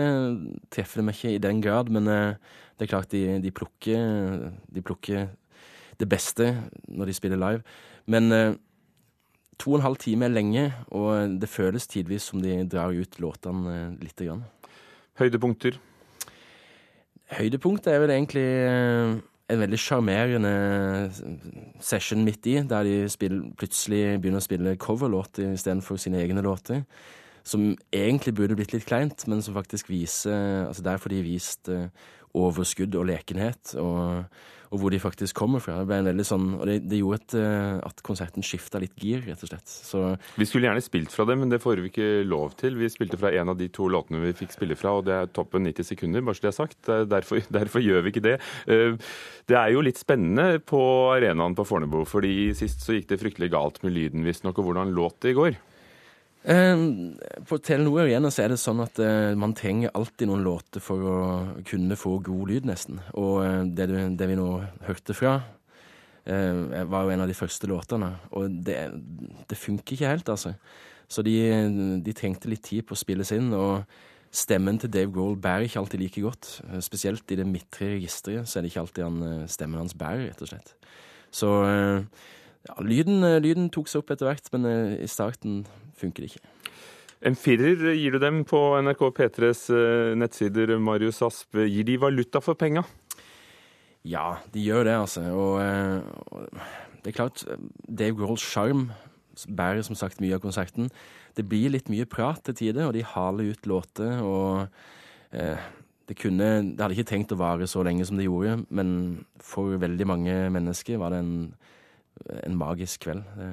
treffer 0.71 1.03
de 1.03 1.07
meg 1.09 1.19
ikke 1.19 1.35
i 1.35 1.43
den 1.43 1.59
grad, 1.63 1.91
men 1.91 2.07
det 2.07 2.87
er 2.87 2.91
klart 2.91 3.11
de, 3.11 3.39
de 3.43 3.51
plukker, 3.55 4.49
de 4.71 4.83
plukker 4.83 5.29
det 6.01 6.09
beste 6.09 6.51
når 6.89 7.09
de 7.09 7.15
spiller 7.17 7.39
live. 7.39 7.63
Men 8.09 8.31
eh, 8.35 8.57
to 9.61 9.73
og 9.75 9.79
en 9.79 9.85
halv 9.85 10.01
time 10.01 10.25
er 10.27 10.33
lenge, 10.33 10.65
og 10.89 11.37
det 11.41 11.49
føles 11.49 11.87
tidvis 11.87 12.31
som 12.31 12.41
de 12.41 12.63
drar 12.69 12.93
ut 12.95 13.19
låtene 13.21 13.75
eh, 13.75 13.97
lite 14.01 14.27
grann. 14.27 14.45
Høydepunkter? 15.21 15.77
Høydepunktet 17.37 17.93
er 17.93 18.01
vel 18.03 18.13
egentlig 18.15 18.47
eh, 18.65 19.15
en 19.51 19.61
veldig 19.61 19.79
sjarmerende 19.79 20.51
session 21.83 22.23
midt 22.25 22.47
i, 22.47 22.59
der 22.67 22.87
de 22.87 22.95
spiller, 23.11 23.49
plutselig 23.59 24.03
begynner 24.21 24.41
å 24.41 24.45
spille 24.45 24.77
coverlåter 24.81 25.51
istedenfor 25.55 25.99
sine 26.01 26.21
egne 26.23 26.43
låter. 26.45 26.85
Som 27.43 27.71
egentlig 27.95 28.35
burde 28.37 28.55
blitt 28.55 28.73
litt 28.75 28.85
kleint, 28.85 29.25
men 29.27 29.41
som 29.41 29.55
faktisk 29.57 29.89
viser 29.89 30.67
altså 30.67 30.83
Der 30.85 30.99
får 31.01 31.09
de 31.09 31.21
vist 31.25 31.71
overskudd 32.37 32.95
og 32.99 33.07
lekenhet. 33.11 33.75
og 33.81 34.25
og 34.71 34.79
hvor 34.79 34.93
de 34.93 35.01
faktisk 35.03 35.35
kommer 35.35 35.59
fra. 35.59 35.81
Det 35.83 36.23
sånn, 36.27 36.53
det, 36.67 36.77
det 36.87 37.01
gjorde 37.01 37.19
et, 37.19 37.33
eh, 37.41 37.79
at 37.83 38.03
konserten 38.07 38.45
skifta 38.45 38.79
litt 38.79 38.95
gir, 39.03 39.19
rett 39.25 39.41
og 39.43 39.51
slett. 39.51 39.67
Så, 39.67 40.03
vi 40.39 40.47
skulle 40.47 40.69
gjerne 40.69 40.83
spilt 40.83 41.11
fra 41.11 41.25
det, 41.27 41.35
men 41.41 41.51
det 41.51 41.59
får 41.63 41.81
vi 41.83 41.91
ikke 41.91 42.11
lov 42.23 42.55
til. 42.59 42.77
Vi 42.79 42.87
spilte 42.91 43.19
fra 43.19 43.33
en 43.35 43.51
av 43.51 43.59
de 43.59 43.67
to 43.73 43.89
låtene 43.91 44.21
vi 44.23 44.31
fikk 44.39 44.55
spille 44.55 44.77
fra, 44.79 44.95
og 44.99 45.09
det 45.09 45.17
er 45.17 45.33
toppen 45.35 45.67
90 45.67 45.89
sekunder, 45.91 46.23
bare 46.23 46.39
så 46.39 46.45
det 46.45 46.51
er 46.53 46.57
sagt. 46.61 46.79
Derfor, 47.11 47.43
derfor 47.57 47.83
gjør 47.83 48.05
vi 48.05 48.15
ikke 48.15 48.25
det. 48.29 48.37
Eh, 48.71 48.95
det 49.51 49.59
er 49.59 49.73
jo 49.75 49.83
litt 49.83 49.99
spennende 49.99 50.63
på 50.63 50.79
arenaen 51.17 51.57
på 51.57 51.67
Fornebu, 51.67 52.05
fordi 52.07 52.53
sist 52.55 52.85
så 52.85 52.95
gikk 52.95 53.11
det 53.11 53.19
fryktelig 53.25 53.51
galt 53.51 53.83
med 53.83 53.97
lyden, 53.97 54.23
visstnok. 54.23 54.55
Og 54.55 54.71
hvordan 54.71 54.95
låt 54.95 55.19
det 55.25 55.35
i 55.35 55.39
går? 55.41 55.59
Eh, 56.41 56.75
på 57.45 57.57
Telenor 57.61 58.07
igjen 58.07 58.25
så 58.33 58.41
er 58.43 58.53
det 58.53 58.61
sånn 58.61 58.81
at 58.81 58.97
eh, 59.01 59.37
man 59.37 59.53
trenger 59.57 59.93
alltid 59.97 60.29
noen 60.29 60.45
låter 60.45 60.81
for 60.81 61.05
å 61.05 61.17
kunne 61.67 61.97
få 61.99 62.15
god 62.25 62.49
lyd, 62.49 62.69
nesten. 62.69 63.01
Og 63.13 63.43
eh, 63.45 63.59
det, 63.69 63.89
det, 64.17 64.29
vi 64.29 64.37
nå 64.39 64.47
hørte 64.87 65.17
fra, 65.17 65.39
var 66.21 67.05
jo 67.07 67.09
en 67.09 67.23
av 67.23 67.29
de 67.29 67.35
første 67.35 67.65
låtene. 67.65 68.11
Og 68.37 68.59
det, 68.65 68.77
det 69.49 69.57
funker 69.57 69.95
ikke 69.95 70.09
helt, 70.11 70.29
altså. 70.29 70.53
Så 71.11 71.23
de, 71.25 71.33
de, 72.05 72.13
trengte 72.15 72.47
litt 72.47 72.61
tid 72.67 72.85
på 72.85 72.93
å 72.93 72.99
spilles 72.99 73.33
inn. 73.33 73.49
Og 73.57 73.81
stemmen 74.29 74.77
til 74.79 74.91
Dave 74.93 75.09
Grohl 75.11 75.33
bærer 75.41 75.65
ikke 75.65 75.81
alltid 75.81 76.03
like 76.03 76.21
godt. 76.23 76.51
Spesielt 76.85 77.33
i 77.33 77.39
det 77.41 77.47
midtre 77.49 77.89
registeret 77.95 78.47
så 78.47 78.59
er 78.59 78.63
det 78.63 78.71
ikke 78.71 78.83
alltid 78.85 79.07
han, 79.07 79.49
stemmen 79.49 79.81
hans 79.81 79.97
bærer, 79.97 80.29
rett 80.29 80.45
og 80.45 80.51
slett. 80.53 80.75
Så 81.33 81.49
ja, 81.57 82.77
lyden, 82.85 83.25
lyden 83.41 83.73
tok 83.73 83.89
seg 83.89 84.05
opp 84.05 84.13
etter 84.13 84.29
hvert, 84.29 84.53
men 84.53 84.69
i 85.01 85.09
starten 85.09 85.63
funker 86.01 86.27
ikke. 86.27 86.41
En 87.21 87.37
firer 87.37 87.91
gir 87.93 88.15
du 88.15 88.21
dem 88.21 88.41
på 88.49 88.57
NRK 88.81 89.03
P3s 89.13 89.67
eh, 89.75 90.11
nettsider, 90.17 90.73
Marius 90.81 91.21
Asp. 91.21 91.59
Gir 91.69 91.85
de 91.85 91.99
valuta 92.01 92.41
for 92.41 92.57
penga? 92.57 92.81
Ja, 94.01 94.39
de 94.53 94.63
gjør 94.65 94.87
det, 94.87 94.95
altså. 94.97 95.27
Og, 95.29 95.59
eh, 95.61 96.01
og 96.33 96.47
det 97.03 97.11
er 97.11 97.17
klart, 97.19 97.43
Dave 97.85 98.17
Grohls 98.17 98.41
sjarm 98.41 98.87
bærer 99.45 99.85
som 99.85 99.97
sagt 99.97 100.21
mye 100.21 100.33
av 100.37 100.41
konserten. 100.41 100.89
Det 101.37 101.45
blir 101.47 101.69
litt 101.75 101.91
mye 101.93 102.07
prat 102.09 102.41
til 102.47 102.57
tider, 102.57 102.87
og 102.87 102.95
de 102.97 103.05
haler 103.05 103.53
ut 103.53 103.69
låter. 103.69 104.17
og 104.25 104.65
eh, 105.37 105.61
det, 106.09 106.17
kunne, 106.17 106.47
det 106.73 106.81
hadde 106.81 106.97
ikke 106.97 107.11
trengt 107.11 107.35
å 107.35 107.39
vare 107.39 107.69
så 107.69 107.85
lenge 107.85 108.07
som 108.09 108.17
det 108.17 108.25
gjorde, 108.25 108.63
men 108.73 109.21
for 109.37 109.77
veldig 109.77 110.09
mange 110.09 110.39
mennesker 110.57 110.97
var 110.97 111.13
det 111.13 111.21
en, 111.21 111.35
en 112.41 112.57
magisk 112.57 113.05
kveld. 113.05 113.21
Det, 113.37 113.51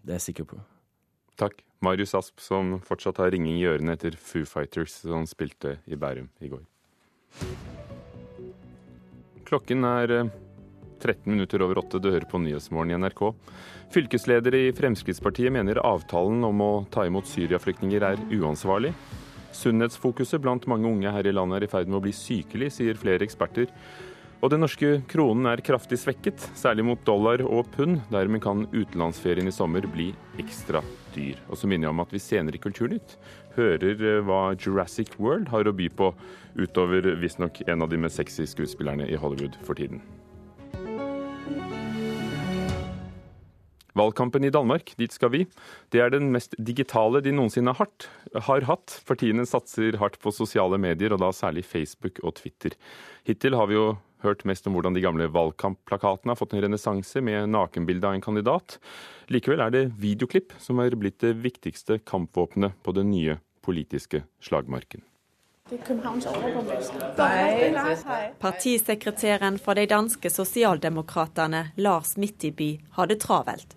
det 0.00 0.16
er 0.16 0.18
jeg 0.22 0.26
sikker 0.30 0.48
på. 0.54 0.62
Takk. 1.36 1.60
Marius 1.82 2.14
Asp, 2.14 2.38
som 2.40 2.76
fortsatt 2.86 3.18
har 3.18 3.32
ringing 3.34 3.58
i 3.58 3.66
ørene 3.66 3.96
etter 3.96 4.14
Foo 4.14 4.46
Fighters, 4.46 5.00
som 5.02 5.26
spilte 5.26 5.76
i 5.90 5.98
Bærum 5.98 6.28
i 6.38 6.50
går. 6.52 6.62
Klokken 9.48 9.84
er 9.84 10.14
13 11.02 11.10
eh, 11.10 11.26
minutter 11.26 11.64
over 11.66 11.82
åtte. 11.82 11.98
Du 11.98 12.12
hører 12.12 12.28
på 12.30 12.38
Nyhetsmorgen 12.40 12.94
i 12.94 13.00
NRK. 13.02 13.24
Fylkesleder 13.92 14.54
i 14.56 14.62
Fremskrittspartiet 14.76 15.52
mener 15.52 15.82
avtalen 15.82 16.46
om 16.48 16.62
å 16.64 16.70
ta 16.92 17.04
imot 17.08 17.28
syriaflyktninger 17.28 18.06
er 18.12 18.22
uansvarlig. 18.38 18.94
Sunnhetsfokuset 19.52 20.40
blant 20.40 20.64
mange 20.70 20.88
unge 20.88 21.12
her 21.12 21.26
i 21.28 21.34
landet 21.34 21.58
er 21.58 21.66
i 21.66 21.72
ferd 21.74 21.90
med 21.90 21.98
å 21.98 22.04
bli 22.06 22.14
sykelig, 22.16 22.70
sier 22.78 22.96
flere 22.96 23.26
eksperter. 23.26 23.68
Og 24.42 24.50
den 24.50 24.64
norske 24.64 24.96
kronen 25.06 25.46
er 25.46 25.60
kraftig 25.62 26.00
svekket, 26.02 26.42
særlig 26.58 26.82
mot 26.88 27.02
dollar 27.06 27.44
og 27.46 27.68
pund. 27.76 28.00
Dermed 28.10 28.42
kan 28.42 28.64
utenlandsferien 28.72 29.46
i 29.46 29.54
sommer 29.54 29.86
bli 29.86 30.08
ekstra 30.42 30.80
dyr. 31.14 31.38
Og 31.46 31.60
så 31.60 31.70
minner 31.70 31.86
jeg 31.86 31.94
om 31.94 32.02
at 32.02 32.10
vi 32.10 32.22
senere 32.22 32.58
i 32.58 32.62
Kulturnytt 32.62 33.14
hører 33.54 34.02
eh, 34.02 34.18
hva 34.26 34.56
Jurassic 34.56 35.14
World 35.22 35.52
har 35.52 35.70
å 35.70 35.76
by 35.78 35.86
på, 35.94 36.10
utover 36.58 37.06
visstnok 37.22 37.62
en 37.68 37.86
av 37.86 37.94
de 37.94 38.02
mest 38.02 38.18
sexy 38.18 38.48
skuespillerne 38.50 39.06
i 39.06 39.20
Hollywood 39.20 39.60
for 39.62 39.78
tiden. 39.78 40.02
Valgkampen 43.94 44.42
i 44.48 44.50
Danmark, 44.50 44.94
dit 44.98 45.12
skal 45.12 45.30
vi. 45.34 45.46
Det 45.92 46.00
er 46.00 46.10
den 46.10 46.30
mest 46.32 46.56
digitale 46.58 47.20
de 47.22 47.30
noensinne 47.36 47.74
har 47.76 48.64
hatt. 48.66 48.94
Partiene 49.06 49.44
satser 49.46 50.00
hardt 50.00 50.18
på 50.18 50.32
sosiale 50.34 50.80
medier, 50.80 51.12
og 51.12 51.20
da 51.22 51.28
særlig 51.36 51.66
Facebook 51.68 52.18
og 52.24 52.40
Twitter. 52.40 52.74
Hittil 53.28 53.54
har 53.60 53.68
vi 53.68 53.76
jo 53.76 53.92
hørt 54.22 54.44
mest 54.48 54.66
om 54.66 54.76
hvordan 54.76 54.96
de 54.96 55.02
gamle 55.04 55.28
valgkampplakatene 55.32 56.32
har 56.32 56.38
fått 56.40 56.56
en 56.56 56.64
renessanse 56.64 57.22
med 57.24 57.50
nakenbilde 57.52 58.08
av 58.08 58.16
en 58.16 58.24
kandidat. 58.24 58.78
Likevel 59.32 59.62
er 59.64 59.74
det 59.74 59.84
videoklipp 60.02 60.54
som 60.62 60.82
er 60.82 60.96
blitt 60.98 61.20
det 61.22 61.36
viktigste 61.44 62.00
kampvåpenet 62.08 62.76
på 62.82 62.94
den 62.96 63.10
nye 63.12 63.38
politiske 63.62 64.24
slagmarken. 64.42 65.02
Partisekretæren 68.38 69.58
for 69.62 69.78
de 69.78 69.86
danske 69.86 70.30
sosialdemokratene, 70.30 71.68
Lars 71.76 72.16
Mittiby, 72.16 72.80
har 72.90 73.06
det 73.06 73.20
travelt. 73.22 73.76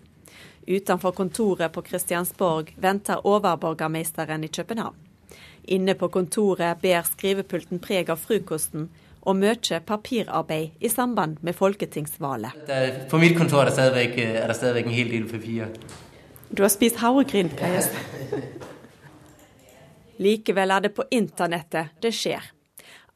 Utenfor 0.66 1.12
kontoret 1.12 1.72
på 1.72 1.82
Christiansborg 1.86 2.74
venter 2.76 3.26
overborgermesteren 3.26 4.44
i 4.44 4.48
København. 4.48 4.96
Inne 5.62 5.94
på 5.94 6.08
kontoret 6.08 6.82
ber 6.82 7.02
skrivepulten 7.06 7.78
preg 7.82 8.10
av 8.10 8.20
frokosten 8.22 8.88
og 9.26 9.36
mye 9.36 9.80
papirarbeid 9.86 10.80
i 10.80 10.88
samband 10.88 11.40
med 11.42 11.56
folketingsvalget. 11.58 12.70
På 13.10 13.18
mitt 13.18 13.36
kontor 13.38 13.66
er 13.66 13.72
det 13.72 14.56
stadigvæk 14.56 14.86
en 14.86 14.94
hel 14.94 15.10
del 15.10 15.28
papir. 15.30 15.72
Du 16.50 16.62
har 16.62 16.70
spist 16.70 17.00
havregryn, 17.02 17.50
Kajas. 17.58 17.90
Likevel 20.22 20.70
er 20.70 20.86
det 20.86 20.94
på 20.96 21.04
internettet 21.10 21.96
det 22.00 22.14
skjer. 22.14 22.52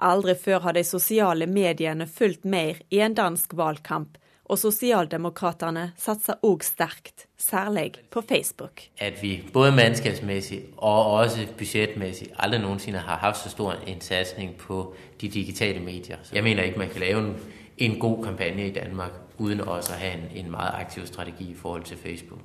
Aldri 0.01 0.35
før 0.35 0.65
har 0.67 0.77
de 0.77 0.83
sosiale 0.85 1.47
mediene 1.47 2.07
fulgt 2.09 2.45
mer 2.45 2.81
i 2.91 3.01
en 3.05 3.15
dansk 3.15 3.55
valgkamp 3.57 4.20
og 4.51 4.59
Sosialdemokraterne 4.59 5.93
satser 5.99 6.41
òg 6.43 6.65
sterkt, 6.67 7.27
særlig 7.39 7.93
på 8.11 8.21
Facebook. 8.29 8.81
At 8.99 9.23
vi 9.23 9.45
både 9.53 9.73
mannskapsmessig 9.73 10.63
og 10.77 11.07
også 11.13 11.47
budsjettmessig 11.59 12.33
aldri 12.39 12.59
noensinne 12.59 12.99
har 12.99 13.21
hatt 13.23 13.39
så 13.39 13.51
stor 13.51 13.77
en 13.87 14.01
satsing 14.01 14.57
på 14.59 14.95
de 15.21 15.29
digitale 15.29 15.81
medier. 15.81 16.19
Jeg 16.33 16.43
mener 16.43 16.63
ikke 16.63 16.79
man 16.79 16.89
kan 16.89 17.01
lage 17.01 17.19
en, 17.19 17.37
en 17.79 17.99
god 17.99 18.25
kampanje 18.25 18.67
i 18.67 18.73
Danmark 18.73 19.13
uten 19.39 19.61
også 19.61 19.95
å 19.95 20.01
ha 20.03 20.11
en, 20.17 20.27
en 20.35 20.51
meget 20.51 20.75
aktiv 20.75 21.07
strategi 21.07 21.51
i 21.51 21.55
forhold 21.55 21.83
til 21.85 21.97
Facebook. 21.97 22.41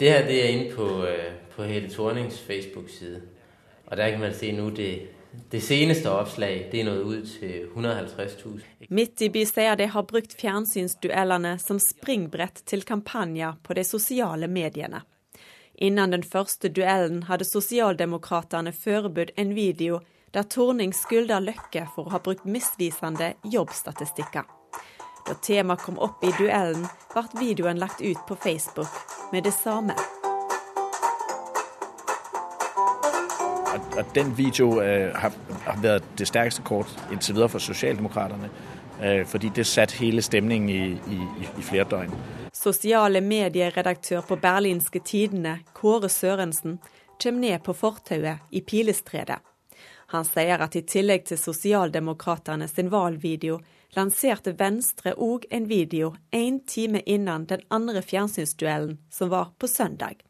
Det 0.00 0.10
her 0.10 0.26
det 0.26 0.44
er 0.44 0.48
inne 0.48 0.74
på, 0.74 1.04
øh, 1.04 1.32
på 1.56 1.62
Helle 1.62 1.90
Thornings 1.90 2.40
Facebook-side. 2.40 3.20
Og 3.86 3.96
der 3.96 4.10
kan 4.10 4.20
man 4.20 4.34
se 4.34 4.52
nå 4.52 4.70
det 4.70 5.00
det 5.50 5.60
seneste 5.60 6.10
oppslag 6.10 6.68
det 6.72 6.80
er 6.80 6.88
nådd 6.88 7.12
ut 7.12 7.30
til 7.40 7.68
150 7.72 8.44
000. 8.44 8.88
Midtby 8.88 9.44
sier 9.48 9.76
de 9.76 9.86
har 9.92 10.06
brukt 10.08 10.34
fjernsynsduellene 10.40 11.54
som 11.62 11.80
springbrett 11.82 12.64
til 12.68 12.84
kampanjer 12.88 13.56
på 13.62 13.76
de 13.78 13.84
sosiale 13.84 14.48
mediene. 14.48 15.02
Innen 15.78 16.10
den 16.10 16.24
første 16.26 16.68
duellen 16.74 17.22
hadde 17.28 17.46
Sosialdemokratene 17.46 18.72
forberedt 18.74 19.36
en 19.38 19.54
video 19.54 20.00
der 20.34 20.42
Torning 20.42 20.92
skylder 20.92 21.44
Løkke 21.44 21.86
for 21.94 22.08
å 22.08 22.16
ha 22.16 22.22
brukt 22.24 22.44
misvisende 22.44 23.32
jobbstatistikker. 23.46 24.44
Da 25.28 25.36
temaet 25.44 25.84
kom 25.84 26.00
opp 26.02 26.24
i 26.24 26.34
duellen, 26.38 26.88
ble 27.14 27.26
videoen 27.38 27.78
lagt 27.78 28.02
ut 28.02 28.26
på 28.26 28.36
Facebook 28.42 29.02
med 29.32 29.46
det 29.46 29.54
samme. 29.54 29.94
Og 33.96 34.04
den 34.14 34.38
video 34.38 34.80
øh, 34.82 35.14
har, 35.14 35.32
har, 35.66 35.80
været 35.82 36.04
det 36.18 36.28
sterkeste 36.28 36.62
kort 36.62 37.08
indtil 37.12 37.34
videre 37.34 37.48
for 37.48 37.58
Socialdemokraterne. 37.58 38.50
Øh, 39.04 39.26
fordi 39.26 39.48
det 39.48 39.66
satte 39.66 39.96
hele 39.96 40.22
stemningen 40.22 40.68
i, 40.68 40.92
i, 40.92 41.20
i 41.58 41.62
flere 41.62 41.84
døgn. 41.90 42.14
Sosiale 42.52 43.20
medieredaktør 43.20 44.20
på 44.20 44.36
Berlinske 44.36 44.98
Tidene, 44.98 45.58
Kåre 45.74 46.08
Sørensen, 46.08 46.78
kommer 47.22 47.40
ned 47.40 47.58
på 47.58 47.72
fortauet 47.72 48.38
i 48.50 48.60
Pilestredet. 48.60 49.38
Han 50.08 50.24
sier 50.24 50.62
at 50.64 50.76
i 50.76 50.82
tillegg 50.88 51.26
til 51.28 51.38
Sosialdemokraterne 51.38 52.68
sin 52.68 52.88
valgvideo, 52.90 53.58
lanserte 53.96 54.54
Venstre 54.58 55.12
òg 55.12 55.44
en 55.50 55.68
video 55.68 56.14
én 56.32 56.62
time 56.66 57.02
innan 57.06 57.44
den 57.44 57.60
andre 57.70 58.02
fjernsynsduellen, 58.02 58.98
som 59.10 59.30
var 59.30 59.52
på 59.58 59.66
søndag. 59.66 60.27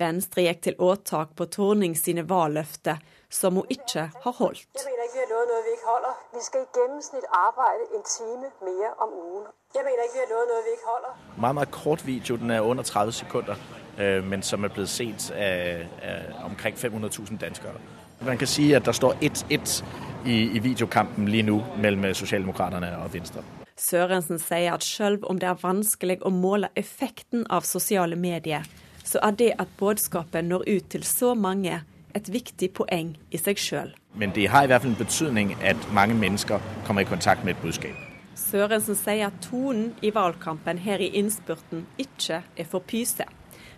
Venstre 0.00 0.46
gikk 0.46 0.62
til 0.64 0.78
åtak 0.80 1.34
på 1.36 1.46
Torning 1.52 1.96
sine 1.98 2.24
valgløfter, 2.28 3.00
som 3.30 3.58
hun 3.60 3.66
ikke 3.70 4.06
har 4.24 4.34
holdt. 4.40 4.66
Jeg 4.74 4.86
mener 4.88 5.04
ikke 5.06 5.18
vi 5.18 5.22
har 5.24 5.30
lovet 5.34 5.50
noe 5.50 5.62
vi 5.66 5.74
ikke 5.76 5.88
holder. 5.92 6.14
Vi 6.36 6.42
skal 6.46 6.64
i 6.64 6.70
gjennomsnitt 6.76 7.26
arbeide 7.40 7.84
en 7.96 8.04
time 8.16 8.48
mer 8.68 8.90
om 9.04 9.12
uken. 9.18 9.52
Jeg 9.76 9.82
mener 9.86 10.02
ikke 10.06 10.16
vi 10.18 10.24
har 10.24 10.32
lovet 10.34 10.50
noe 10.52 10.64
vi 10.66 10.74
ikke 10.76 10.88
holder. 10.92 11.12
Meget, 11.44 11.54
meget 11.54 11.70
kort 11.70 12.06
video. 12.06 12.36
Den 12.36 12.50
er 12.50 12.60
under 12.60 12.84
30 12.84 13.12
sekunder, 13.12 13.56
øh, 13.98 14.24
men 14.24 14.42
som 14.42 14.64
er 14.64 14.68
blitt 14.68 14.88
sett 14.88 15.30
av, 15.30 15.86
av 16.02 16.44
omkring 16.50 16.78
500 16.78 17.12
000 17.18 17.38
danskere. 17.40 17.80
Man 18.20 18.38
kan 18.38 18.46
si 18.46 18.72
at 18.72 18.86
det 18.86 18.94
står 18.94 19.12
1-1 19.12 19.84
i, 20.26 20.36
i 20.56 20.58
videokampen 20.58 21.28
lige 21.28 21.42
nå 21.42 21.62
mellom 21.78 22.14
Sosialdemokraterne 22.14 22.98
og 23.04 23.14
Venstre. 23.14 23.42
Sørensen 23.80 24.38
sier 24.38 24.74
at 24.74 24.84
selv 24.84 25.24
om 25.24 25.38
det 25.40 25.48
er 25.48 25.60
vanskelig 25.62 26.18
å 26.20 26.32
måle 26.34 26.68
effekten 26.76 27.46
av 27.48 27.64
sosiale 27.64 28.16
medier, 28.16 28.66
så 29.10 29.18
er 29.22 29.30
det 29.30 29.52
at 29.58 29.68
budskapet 29.78 30.44
når 30.44 30.66
ut 30.76 30.90
til 30.90 31.04
så 31.04 31.34
mange, 31.34 31.80
et 32.14 32.32
viktig 32.32 32.70
poeng 32.74 33.16
i 33.30 33.38
seg 33.38 33.58
sjøl. 33.58 33.90
Men 34.14 34.32
det 34.34 34.48
har 34.50 34.66
i 34.66 34.70
hvert 34.70 34.82
fall 34.82 34.90
en 34.90 34.98
betydning 34.98 35.52
at 35.62 35.76
mange 35.94 36.14
mennesker 36.14 36.58
kommer 36.86 37.02
i 37.02 37.10
kontakt 37.10 37.44
med 37.44 37.54
et 37.54 37.62
budskap. 37.62 37.94
Sørensen 38.34 38.96
sier 38.98 39.28
at 39.28 39.38
tonen 39.44 39.92
i 40.02 40.10
valgkampen 40.14 40.78
her 40.82 41.02
i 41.02 41.10
innspurten 41.20 41.84
ikke 41.98 42.40
er 42.56 42.66
for 42.66 42.82
pyse. 42.82 43.26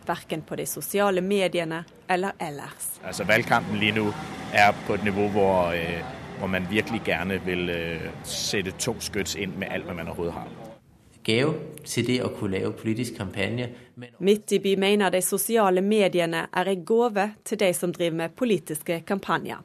Verken 0.06 0.42
på 0.42 0.56
de 0.56 0.66
sosiale 0.66 1.20
mediene 1.20 1.84
eller 2.10 2.32
ellers. 2.40 2.88
Altså 3.04 3.24
Valgkampen 3.24 3.78
lige 3.78 3.92
nå 4.00 4.08
er 4.52 4.72
på 4.86 4.94
et 4.94 5.04
nivå 5.04 5.28
hvor, 5.28 5.72
øh, 5.76 6.02
hvor 6.38 6.46
man 6.46 6.66
virkelig 6.70 7.00
gjerne 7.04 7.40
vil 7.44 7.70
øh, 7.70 8.10
sette 8.24 8.70
tungt 8.78 9.04
skudd 9.04 9.36
inn 9.36 9.54
med 9.58 9.68
alt 9.70 9.84
hva 9.84 9.94
man 9.94 10.08
overhodet 10.08 10.32
har 10.32 10.71
gave 11.24 11.54
til 11.84 12.06
det 12.06 12.20
å 12.24 12.30
kunne 12.36 12.58
lage 12.58 12.72
politisk 12.78 13.18
kampanje. 13.18 13.70
Midtby 14.18 14.76
mener 14.80 15.10
de 15.10 15.20
sosiale 15.22 15.82
mediene 15.84 16.46
er 16.52 16.70
en 16.72 16.84
gave 16.86 17.28
til 17.44 17.60
de 17.60 17.72
som 17.76 17.92
driver 17.92 18.16
med 18.24 18.36
politiske 18.36 19.00
kampanjer. 19.08 19.60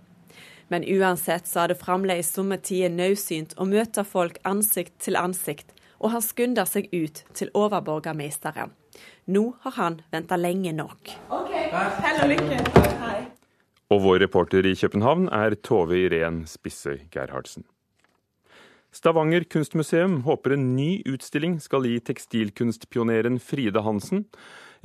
Men 0.67 0.83
uansett 0.83 1.47
så 1.47 1.63
er 1.63 1.71
det 1.71 1.79
fremdeles 1.79 2.33
somme 2.33 2.57
tider 2.59 2.91
nødsynt 2.91 3.55
å 3.57 3.67
møte 3.69 4.03
folk 4.03 4.39
ansikt 4.47 4.97
til 5.03 5.15
ansikt, 5.15 5.71
og 6.03 6.11
han 6.13 6.25
skunder 6.25 6.67
seg 6.67 6.91
ut 6.91 7.23
til 7.33 7.53
overborgermesteren. 7.55 8.75
Nå 9.31 9.45
har 9.63 9.73
han 9.77 10.01
venta 10.11 10.37
lenge 10.39 10.73
nok. 10.75 11.15
Ok, 11.29 11.53
hell 12.03 12.21
og 12.23 12.29
lykke. 12.33 12.59
Hei. 13.01 13.17
Og 13.91 14.03
vår 14.03 14.19
reporter 14.25 14.67
i 14.67 14.75
København 14.75 15.29
er 15.31 15.55
Tove 15.63 15.95
Irén 15.95 16.43
Spisse 16.47 16.97
Gerhardsen. 17.11 17.63
Stavanger 18.97 19.43
kunstmuseum 19.43 20.21
håper 20.25 20.55
en 20.55 20.71
ny 20.73 21.03
utstilling 21.05 21.59
skal 21.61 21.85
gi 21.85 21.99
tekstilkunstpioneren 22.01 23.37
Fride 23.43 23.83
Hansen 23.85 24.23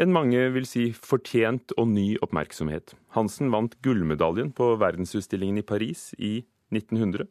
en 0.00 0.12
mange 0.12 0.42
vil 0.52 0.66
si 0.68 0.90
fortjent 0.92 1.72
og 1.80 1.88
ny 1.94 2.18
oppmerksomhet. 2.24 2.92
Hansen 3.16 3.48
vant 3.54 3.78
gullmedaljen 3.84 4.50
på 4.56 4.74
verdensutstillingen 4.82 5.62
i 5.62 5.64
Paris 5.64 6.10
i 6.18 6.32
1900, 6.72 7.24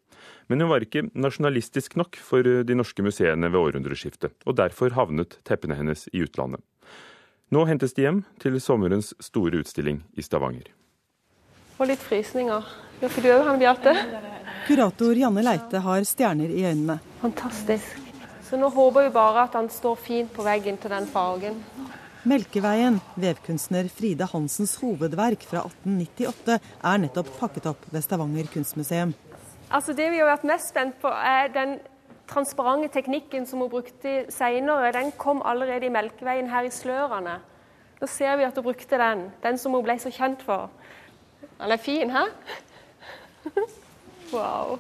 men 0.50 0.62
hun 0.62 0.70
var 0.70 0.86
ikke 0.86 1.08
nasjonalistisk 1.14 1.98
nok 2.02 2.18
for 2.22 2.46
de 2.46 2.78
norske 2.78 3.06
museene 3.06 3.50
ved 3.50 3.62
århundreskiftet, 3.62 4.34
og 4.46 4.58
derfor 4.58 4.94
havnet 4.98 5.38
teppene 5.46 5.78
hennes 5.78 6.08
i 6.14 6.22
utlandet. 6.26 6.62
Nå 7.52 7.66
hentes 7.70 7.94
de 7.98 8.08
hjem 8.08 8.22
til 8.42 8.58
sommerens 8.64 9.14
store 9.22 9.62
utstilling 9.62 10.02
i 10.14 10.26
Stavanger. 10.26 10.70
Og 11.82 11.90
litt 11.90 12.02
frysninger. 12.06 12.70
Gjør 13.02 13.18
du 13.18 13.34
òg, 13.34 13.48
Hanne 13.50 13.62
Beate? 13.62 14.41
Kurator 14.68 15.18
Janne 15.18 15.42
Leite 15.42 15.80
har 15.82 16.04
stjerner 16.06 16.52
i 16.54 16.62
øynene. 16.70 17.00
Fantastisk. 17.22 17.98
Så 18.46 18.60
nå 18.60 18.70
håper 18.70 19.08
vi 19.08 19.14
bare 19.16 19.48
at 19.48 19.56
han 19.58 19.70
står 19.72 19.98
fint 19.98 20.32
på 20.36 20.46
veggen 20.46 20.78
til 20.78 20.92
den 20.94 21.08
fargen. 21.10 21.58
Melkeveien, 22.28 23.00
vevkunstner 23.18 23.88
Fride 23.90 24.28
Hansens 24.30 24.76
hovedverk 24.78 25.42
fra 25.50 25.64
1898, 25.66 26.60
er 26.62 27.02
nettopp 27.02 27.32
pakket 27.40 27.70
opp 27.72 27.88
ved 27.90 28.06
Stavanger 28.06 28.52
kunstmuseum. 28.54 29.16
Altså 29.72 29.96
Det 29.98 30.12
vi 30.12 30.20
har 30.20 30.30
vært 30.30 30.46
mest 30.46 30.70
spent 30.70 31.00
på, 31.02 31.10
er 31.10 31.50
den 31.56 31.80
transparente 32.30 32.92
teknikken 32.94 33.48
som 33.50 33.64
hun 33.64 33.72
brukte 33.72 34.28
senere. 34.30 34.94
Den 34.94 35.10
kom 35.18 35.42
allerede 35.42 35.90
i 35.90 35.94
Melkeveien 35.94 36.52
her 36.52 36.70
i 36.70 36.74
Slørene. 36.76 37.40
Nå 38.02 38.08
ser 38.08 38.38
vi 38.38 38.46
at 38.46 38.58
hun 38.60 38.70
brukte 38.70 39.00
den, 39.02 39.30
den 39.42 39.58
som 39.58 39.74
hun 39.74 39.86
ble 39.88 39.98
så 39.98 40.14
kjent 40.14 40.46
for. 40.46 40.70
Den 41.58 41.74
er 41.74 41.82
fin, 41.82 42.14
hæ? 42.14 42.28
Wow. 44.32 44.80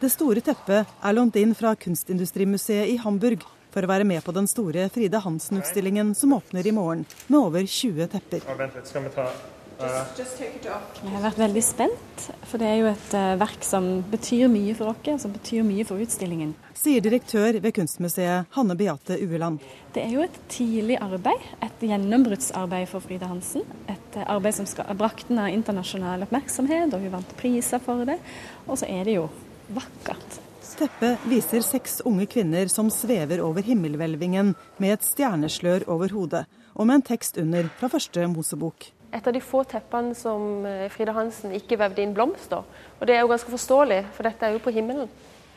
Det 0.00 0.10
store 0.12 0.42
teppet 0.44 0.90
er 1.02 1.16
lånt 1.16 1.36
inn 1.40 1.54
fra 1.56 1.74
Kunstindustrimuseet 1.78 2.90
i 2.92 2.96
Hamburg 3.02 3.44
for 3.74 3.82
å 3.82 3.90
være 3.90 4.06
med 4.06 4.22
på 4.22 4.34
den 4.34 4.46
store 4.50 4.86
Fride 4.94 5.18
Hansen-utstillingen 5.24 6.12
som 6.18 6.34
åpner 6.36 6.66
i 6.66 6.74
morgen, 6.74 7.02
med 7.26 7.40
over 7.40 7.66
20 7.66 8.10
tepper. 8.12 8.44
Ja, 8.46 8.54
vent 8.58 8.76
litt, 8.78 8.90
skal 8.90 9.06
vi 9.08 9.14
ta 9.16 9.26
Jeg 9.74 11.10
har 11.10 11.22
vært 11.24 11.38
veldig 11.40 11.62
spent, 11.64 12.26
for 12.46 12.62
det 12.62 12.68
er 12.68 12.76
jo 12.78 12.90
et 12.92 13.16
uh, 13.18 13.32
verk 13.40 13.64
som 13.66 13.88
betyr 14.12 14.46
mye 14.52 14.74
for 14.78 14.92
oss, 14.92 15.24
som 15.24 15.34
betyr 15.34 15.66
mye 15.66 15.86
for 15.88 16.02
utstillingen. 16.02 16.52
Sier 16.78 17.02
direktør 17.02 17.58
ved 17.58 17.74
Kunstmuseet 17.74 18.54
Hanne 18.54 18.76
Beate 18.78 19.18
Ueland. 19.18 19.58
Det 19.96 20.04
er 20.04 20.14
jo 20.14 20.22
et 20.22 20.38
tidlig 20.52 21.00
arbeid, 21.02 21.42
et 21.64 21.84
gjennombruddsarbeid 21.90 22.86
for 22.92 23.02
Frida 23.02 23.32
Hansen. 23.32 23.66
Et 23.90 24.20
uh, 24.20 24.24
arbeid 24.36 24.60
som 24.60 24.70
skal 24.70 24.94
brakte 24.98 25.32
henne 25.32 25.50
internasjonal 25.56 26.28
oppmerksomhet, 26.28 26.94
og 26.94 27.02
hun 27.02 27.16
vant 27.18 27.36
priser 27.40 27.82
for 27.82 28.06
det. 28.06 28.20
Og 28.68 28.78
så 28.78 28.90
er 28.90 29.06
det 29.08 29.18
jo 29.18 29.28
vakkert. 29.74 30.40
Teppet 30.74 31.22
viser 31.30 31.62
seks 31.62 32.00
unge 32.06 32.26
kvinner 32.30 32.70
som 32.72 32.88
svever 32.90 33.42
over 33.44 33.62
himmelhvelvingen 33.62 34.54
med 34.82 34.96
et 34.96 35.06
stjerneslør 35.06 35.86
over 35.90 36.14
hodet, 36.14 36.46
og 36.74 36.88
med 36.88 36.98
en 36.98 37.08
tekst 37.14 37.38
under 37.38 37.70
fra 37.78 37.90
første 37.92 38.26
Mosebok 38.30 38.88
et 39.14 39.26
av 39.26 39.34
de 39.34 39.42
få 39.42 39.62
teppene 39.70 40.14
som 40.18 40.64
eh, 40.66 40.88
Frida 40.92 41.14
Hansen 41.14 41.54
ikke 41.54 41.78
vevde 41.78 42.02
inn 42.02 42.14
blomster. 42.16 42.64
Og 42.98 43.06
det 43.06 43.16
er 43.16 43.22
jo 43.22 43.30
ganske 43.30 43.52
forståelig, 43.52 44.00
for 44.16 44.26
dette 44.26 44.46
er 44.48 44.56
jo 44.56 44.62
på 44.64 44.74
himmelen. 44.74 45.10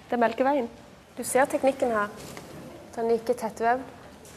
Det 0.08 0.18
er 0.18 0.22
Melkeveien. 0.22 0.68
Du 1.18 1.24
ser 1.26 1.50
teknikken 1.50 1.96
her. 1.96 2.12
Den 2.96 3.10
er 3.10 3.18
ikke 3.18 3.38
tettvevd. 3.38 3.82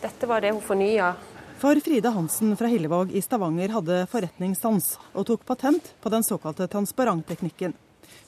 Dette 0.01 0.29
var 0.29 0.41
det 0.41 0.55
hun 0.55 0.65
fornya. 0.65 1.13
For 1.61 1.77
Frida 1.85 2.15
Hansen 2.15 2.55
fra 2.57 2.71
Hillevåg 2.73 3.13
i 3.13 3.21
Stavanger 3.21 3.75
hadde 3.75 4.01
forretningssans, 4.09 4.95
og 5.13 5.27
tok 5.29 5.45
patent 5.45 5.93
på 6.01 6.13
den 6.13 6.25
såkalte 6.25 6.65
transparentteknikken. 6.73 7.77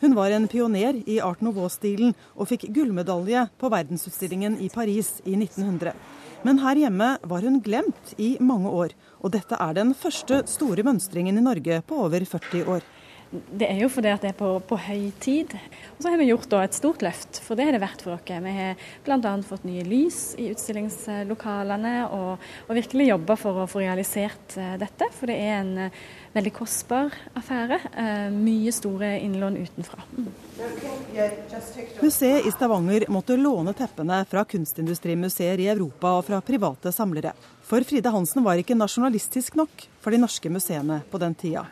Hun 0.02 0.16
var 0.18 0.34
en 0.34 0.48
pioner 0.52 0.98
i 1.08 1.16
Art 1.24 1.40
Nouveau-stilen 1.40 2.12
og 2.36 2.50
fikk 2.50 2.66
gullmedalje 2.74 3.46
på 3.56 3.70
verdensutstillingen 3.72 4.58
i 4.60 4.68
Paris 4.68 5.14
i 5.24 5.32
1900. 5.38 5.96
Men 6.42 6.58
her 6.58 6.74
hjemme 6.74 7.08
var 7.22 7.44
hun 7.46 7.60
glemt 7.62 8.14
i 8.18 8.32
mange 8.42 8.70
år, 8.70 8.96
og 9.22 9.30
dette 9.34 9.54
er 9.54 9.76
den 9.78 9.92
første 9.94 10.40
store 10.50 10.82
mønstringen 10.82 11.38
i 11.38 11.44
Norge 11.44 11.78
på 11.86 12.00
over 12.08 12.24
40 12.26 12.64
år. 12.66 12.82
Det 13.32 13.64
er 13.64 13.78
jo 13.80 13.88
fordi 13.88 14.10
at 14.12 14.24
det 14.24 14.32
er 14.34 14.36
på, 14.36 14.48
på 14.68 14.76
høy 14.76 15.06
tid. 15.22 15.54
Og 15.96 16.02
så 16.04 16.10
har 16.12 16.20
vi 16.20 16.28
gjort 16.28 16.52
et 16.58 16.76
stort 16.76 17.04
løft, 17.04 17.40
for 17.40 17.56
det 17.56 17.64
har 17.64 17.76
det 17.76 17.80
vært 17.80 18.04
for 18.04 18.12
oss. 18.12 18.26
Vi 18.28 18.52
har 18.58 18.82
bl.a. 19.06 19.32
fått 19.48 19.64
nye 19.64 19.84
lys 19.88 20.34
i 20.36 20.50
utstillingslokalene, 20.52 21.94
og, 22.12 22.44
og 22.68 22.76
virkelig 22.76 23.08
jobba 23.08 23.38
for 23.40 23.62
å 23.62 23.68
få 23.70 23.80
realisert 23.86 24.58
uh, 24.60 24.74
dette. 24.80 25.08
For 25.16 25.32
det 25.32 25.38
er 25.40 25.56
en 25.62 25.72
uh, 25.86 26.02
veldig 26.36 26.54
kostbar 26.58 27.16
affære. 27.40 27.80
Uh, 27.96 28.28
mye 28.36 28.76
store 28.76 29.14
innlån 29.24 29.56
utenfra. 29.64 30.04
Mm. 30.12 30.30
Museet 32.04 32.46
i 32.46 32.52
Stavanger 32.52 33.08
måtte 33.08 33.40
låne 33.40 33.72
teppene 33.76 34.22
fra 34.28 34.44
kunstindustrimuseer 34.44 35.64
i 35.64 35.70
Europa 35.72 36.18
og 36.18 36.26
fra 36.28 36.44
private 36.44 36.92
samlere. 36.92 37.32
For 37.64 37.84
Fride 37.88 38.12
Hansen 38.12 38.44
var 38.44 38.60
ikke 38.60 38.76
nasjonalistisk 38.76 39.56
nok 39.56 39.88
for 40.04 40.12
de 40.12 40.20
norske 40.20 40.52
museene 40.52 41.00
på 41.08 41.20
den 41.22 41.34
tida. 41.38 41.64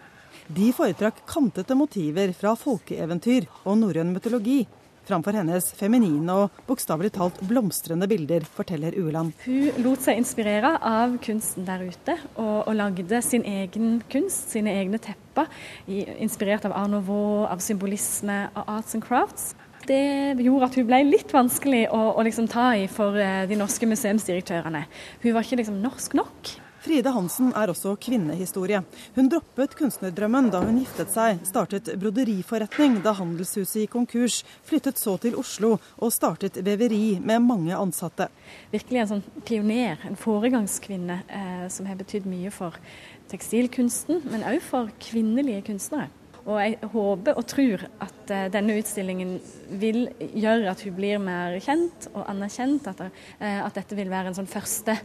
De 0.51 0.73
foretrakk 0.75 1.21
kantete 1.31 1.77
motiver 1.79 2.33
fra 2.35 2.57
folkeeventyr 2.59 3.45
og 3.63 3.77
norrøn 3.79 4.09
mytologi 4.11 4.65
framfor 5.07 5.37
hennes 5.39 5.69
feminine 5.79 6.35
og 6.35 6.57
bokstavelig 6.67 7.13
talt 7.15 7.39
blomstrende 7.47 8.09
bilder, 8.11 8.45
forteller 8.57 8.97
Ueland. 8.99 9.33
Hun 9.45 9.85
lot 9.85 10.03
seg 10.05 10.19
inspirere 10.21 10.73
av 10.87 11.17
kunsten 11.23 11.67
der 11.69 11.85
ute, 11.87 12.17
og, 12.35 12.67
og 12.67 12.77
lagde 12.79 13.23
sin 13.27 13.47
egen 13.47 14.01
kunst, 14.11 14.51
sine 14.55 14.75
egne 14.81 15.01
tepper, 15.03 15.51
inspirert 15.87 16.67
av 16.69 16.75
Art 16.79 16.93
Nouveau, 16.93 17.45
av 17.47 17.63
symbolisme, 17.65 18.49
av 18.55 18.75
arts 18.79 18.99
and 18.99 19.07
crafts. 19.07 19.53
Det 19.87 20.03
gjorde 20.45 20.67
at 20.67 20.77
hun 20.79 20.91
ble 20.91 21.05
litt 21.09 21.31
vanskelig 21.35 21.87
å, 21.95 22.03
å 22.19 22.27
liksom 22.27 22.51
ta 22.51 22.73
i 22.79 22.85
for 22.91 23.17
eh, 23.19 23.47
de 23.51 23.59
norske 23.59 23.89
museumsdirektørene. 23.89 24.85
Hun 25.23 25.33
var 25.35 25.47
ikke 25.47 25.63
liksom 25.63 25.81
norsk 25.83 26.19
nok. 26.19 26.53
Fride 26.81 27.11
Hansen 27.13 27.51
er 27.53 27.69
også 27.69 27.93
kvinnehistorie. 28.01 28.79
Hun 29.13 29.27
droppet 29.29 29.75
kunstnerdrømmen 29.77 30.49
da 30.53 30.63
hun 30.65 30.79
giftet 30.81 31.11
seg, 31.13 31.43
startet 31.45 31.91
broderiforretning 32.01 33.03
da 33.05 33.13
handelshuset 33.19 33.83
gikk 33.83 33.93
konkurs, 33.99 34.39
flyttet 34.65 34.97
så 34.97 35.19
til 35.21 35.37
Oslo 35.41 35.75
og 35.77 36.15
startet 36.15 36.57
veveri 36.65 37.19
med 37.21 37.45
mange 37.45 37.77
ansatte. 37.77 38.31
Virkelig 38.73 39.03
en 39.03 39.11
sånn 39.13 39.45
pioner, 39.45 40.01
en 40.09 40.17
foregangskvinne 40.17 41.21
eh, 41.29 41.67
som 41.69 41.91
har 41.91 42.01
betydd 42.01 42.29
mye 42.31 42.55
for 42.55 42.81
tekstilkunsten, 43.29 44.25
men 44.33 44.49
òg 44.49 44.63
for 44.65 44.89
kvinnelige 45.05 45.67
kunstnere. 45.69 46.09
Og 46.49 46.57
jeg 46.57 46.79
håper 46.95 47.37
og 47.37 47.45
tror 47.45 47.83
at 48.01 48.31
uh, 48.33 48.47
denne 48.53 48.79
utstillingen 48.81 49.35
vil 49.81 50.07
gjøre 50.19 50.71
at 50.73 50.81
hun 50.87 50.95
blir 50.97 51.21
mer 51.23 51.59
kjent 51.61 52.09
og 52.15 52.25
anerkjent. 52.33 52.89
At, 52.89 53.03
uh, 53.05 53.59
at 53.67 53.77
dette 53.77 53.99
vil 53.99 54.09
være 54.09 54.33
en 54.33 54.39
sånn 54.41 54.49
første 54.49 54.97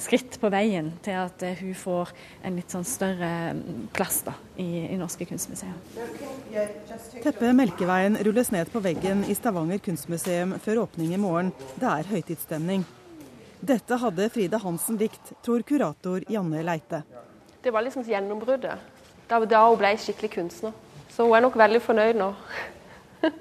skritt 0.00 0.38
på 0.40 0.50
veien 0.52 0.90
til 1.04 1.16
at 1.18 1.42
eh, 1.46 1.58
hun 1.60 1.74
får 1.76 2.12
en 2.46 2.58
litt 2.58 2.72
sånn 2.72 2.86
større 2.86 3.30
mm, 3.56 3.88
plass 3.94 4.20
da, 4.26 4.34
i, 4.60 4.86
i 4.92 4.98
norske 5.00 5.26
kunstmuseer. 5.28 5.74
Teppet 7.22 7.56
Melkeveien 7.56 8.18
rulles 8.26 8.52
ned 8.54 8.70
på 8.72 8.82
veggen 8.84 9.24
i 9.28 9.36
Stavanger 9.36 9.82
kunstmuseum 9.82 10.56
før 10.64 10.84
åpning 10.86 11.14
i 11.16 11.20
morgen. 11.20 11.52
Det 11.76 11.90
er 11.90 12.10
høytidsstemning. 12.12 12.86
Dette 13.58 13.98
hadde 13.98 14.28
Fride 14.30 14.60
Hansen 14.62 14.98
likt, 15.00 15.32
tror 15.42 15.64
kurator 15.66 16.22
Janne 16.30 16.62
Leite. 16.66 17.02
Det 17.62 17.74
var 17.74 17.82
liksom 17.82 18.06
gjennombruddet. 18.06 18.78
Da, 19.28 19.40
da 19.44 19.64
hun 19.66 19.78
ble 19.80 19.92
skikkelig 19.98 20.30
kunstner. 20.36 20.76
Så 21.10 21.26
hun 21.26 21.34
er 21.36 21.42
nok 21.44 21.58
veldig 21.58 21.82
fornøyd 21.82 22.20
nå. 22.20 22.32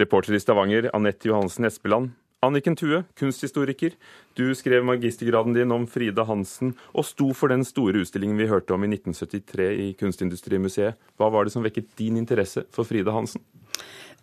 Reporter 0.00 0.38
i 0.38 0.40
Stavanger, 0.40 0.88
Anette 0.94 1.28
Johansen 1.28 1.66
Espeland. 1.68 2.14
Anniken 2.42 2.74
Thue, 2.74 3.04
kunsthistoriker. 3.14 3.94
Du 4.34 4.54
skrev 4.58 4.82
magistergraden 4.84 5.54
din 5.54 5.70
om 5.70 5.84
Frida 5.86 6.24
Hansen, 6.26 6.72
og 6.90 7.06
sto 7.06 7.28
for 7.38 7.52
den 7.52 7.62
store 7.64 8.02
utstillingen 8.02 8.40
vi 8.40 8.48
hørte 8.50 8.74
om 8.74 8.82
i 8.82 8.90
1973 8.90 9.68
i 9.84 9.86
Kunstindustrimuseet. 10.00 10.98
Hva 11.16 11.28
var 11.30 11.46
det 11.46 11.54
som 11.54 11.62
vekket 11.62 11.92
din 12.00 12.18
interesse 12.18 12.64
for 12.74 12.88
Frida 12.88 13.14
Hansen? 13.14 13.44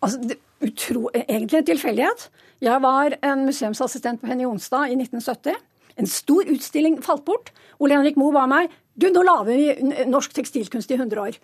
Altså, 0.01 0.19
det, 0.19 0.39
utro, 0.59 1.07
egentlig 1.15 1.61
en 1.61 1.69
tilfeldighet. 1.71 2.27
Jeg 2.61 2.83
var 2.83 3.15
en 3.23 3.47
museumsassistent 3.47 4.19
på 4.19 4.27
Henny 4.27 4.43
Jonstad 4.43 4.91
i 4.91 4.99
1970. 4.99 5.55
En 5.99 6.07
stor 6.07 6.51
utstilling 6.51 6.99
falt 7.03 7.23
bort. 7.25 7.53
Ole 7.79 7.95
Henrik 7.95 8.19
Moe 8.19 8.35
ba 8.35 8.43
meg 8.51 8.67
du, 8.99 9.07
nå 9.15 9.23
lager 9.23 9.47
vi 9.47 10.05
norsk 10.11 10.33
tekstilkunst 10.35 10.91
i 10.91 10.97
100 10.99 11.21
år. 11.23 11.37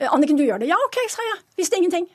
Eh, 0.00 0.10
Anniken, 0.10 0.38
du 0.38 0.42
gjør 0.42 0.58
det? 0.58 0.72
Ja, 0.72 0.78
OK, 0.88 0.98
sa 1.12 1.22
jeg. 1.22 1.42
Visste 1.60 1.78
ingenting. 1.78 2.08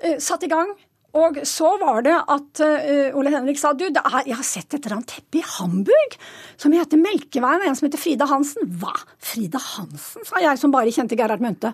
Uh, 0.00 0.16
satt 0.16 0.46
i 0.46 0.48
gang. 0.48 0.72
Og 1.18 1.40
så 1.48 1.72
var 1.80 2.04
det 2.06 2.14
at 2.14 2.60
uh, 2.62 3.18
Ole 3.18 3.32
Henrik 3.34 3.58
sa 3.58 3.72
du, 3.74 3.86
er, 3.88 4.20
jeg 4.28 4.36
har 4.38 4.46
sett 4.46 4.76
et 4.76 4.84
eller 4.84 5.00
annet 5.00 5.10
teppe 5.10 5.40
i 5.40 5.46
Hamburg 5.56 6.16
som 6.60 6.74
heter 6.76 7.00
Melkeveien, 7.00 7.64
en 7.66 7.78
som 7.78 7.88
heter 7.88 8.02
Frida 8.02 8.28
Hansen. 8.30 8.68
Hva? 8.78 8.94
Frida 9.18 9.58
Hansen, 9.72 10.26
sa 10.28 10.42
jeg 10.44 10.60
som 10.60 10.74
bare 10.74 10.94
kjente 10.94 11.18
Gerhard 11.18 11.42
Mønte. 11.42 11.72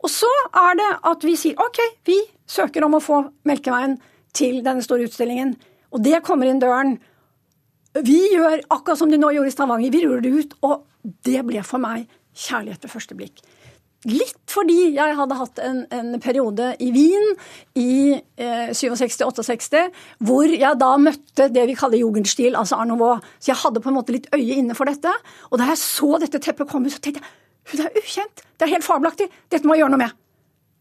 Og 0.00 0.10
så 0.10 0.30
er 0.56 0.78
det 0.80 0.90
at 1.12 1.26
vi 1.28 1.36
sier 1.38 1.60
OK, 1.62 1.78
vi 2.08 2.18
søker 2.50 2.86
om 2.86 2.98
å 2.98 3.04
få 3.04 3.22
Melkeveien 3.46 3.98
til 4.34 4.64
denne 4.66 4.82
store 4.82 5.06
utstillingen. 5.06 5.54
Og 5.94 6.02
det 6.02 6.22
kommer 6.26 6.50
inn 6.50 6.62
døren. 6.62 6.96
Vi 8.02 8.18
gjør 8.34 8.62
akkurat 8.70 8.98
som 8.98 9.10
de 9.10 9.18
nå 9.20 9.32
gjorde 9.34 9.50
i 9.50 9.54
Stavanger, 9.54 9.92
vi 9.94 10.02
ruller 10.06 10.24
det 10.24 10.34
ut. 10.34 10.58
Og 10.66 10.82
det 11.26 11.42
ble 11.46 11.62
for 11.66 11.82
meg 11.82 12.08
kjærlighet 12.36 12.82
ved 12.86 12.92
første 12.92 13.16
blikk. 13.18 13.42
Litt 14.08 14.38
fordi 14.48 14.94
jeg 14.94 15.16
hadde 15.18 15.36
hatt 15.36 15.58
en, 15.60 15.82
en 15.92 16.14
periode 16.24 16.70
i 16.80 16.88
Wien 16.94 17.34
i 17.76 18.16
eh, 18.16 18.70
67-68, 18.72 19.82
hvor 20.24 20.48
jeg 20.48 20.78
da 20.80 20.94
møtte 20.96 21.50
det 21.52 21.66
vi 21.68 21.76
kaller 21.76 22.00
jugendstil, 22.00 22.56
altså 22.56 22.78
Art 22.80 22.88
Nouveau. 22.88 23.18
Så 23.36 23.52
jeg 23.52 23.60
hadde 23.60 23.82
på 23.84 23.92
en 23.92 23.98
måte 23.98 24.14
litt 24.16 24.30
øye 24.32 24.56
inne 24.56 24.76
for 24.78 24.88
dette. 24.88 25.12
Og 25.50 25.60
da 25.60 25.68
jeg 25.68 25.82
så 25.82 26.14
dette 26.22 26.40
teppet 26.40 26.70
komme, 26.70 26.88
så 26.88 27.02
tenkte 27.02 27.20
jeg 27.20 27.36
hun 27.70 27.84
er 27.84 28.00
ukjent. 28.00 28.40
Det 28.56 28.66
er 28.66 28.72
helt 28.72 28.86
fabelaktig. 28.86 29.28
Dette 29.52 29.68
må 29.68 29.76
jeg 29.76 29.84
gjøre 29.84 29.92
noe 29.92 30.02
med. 30.06 30.16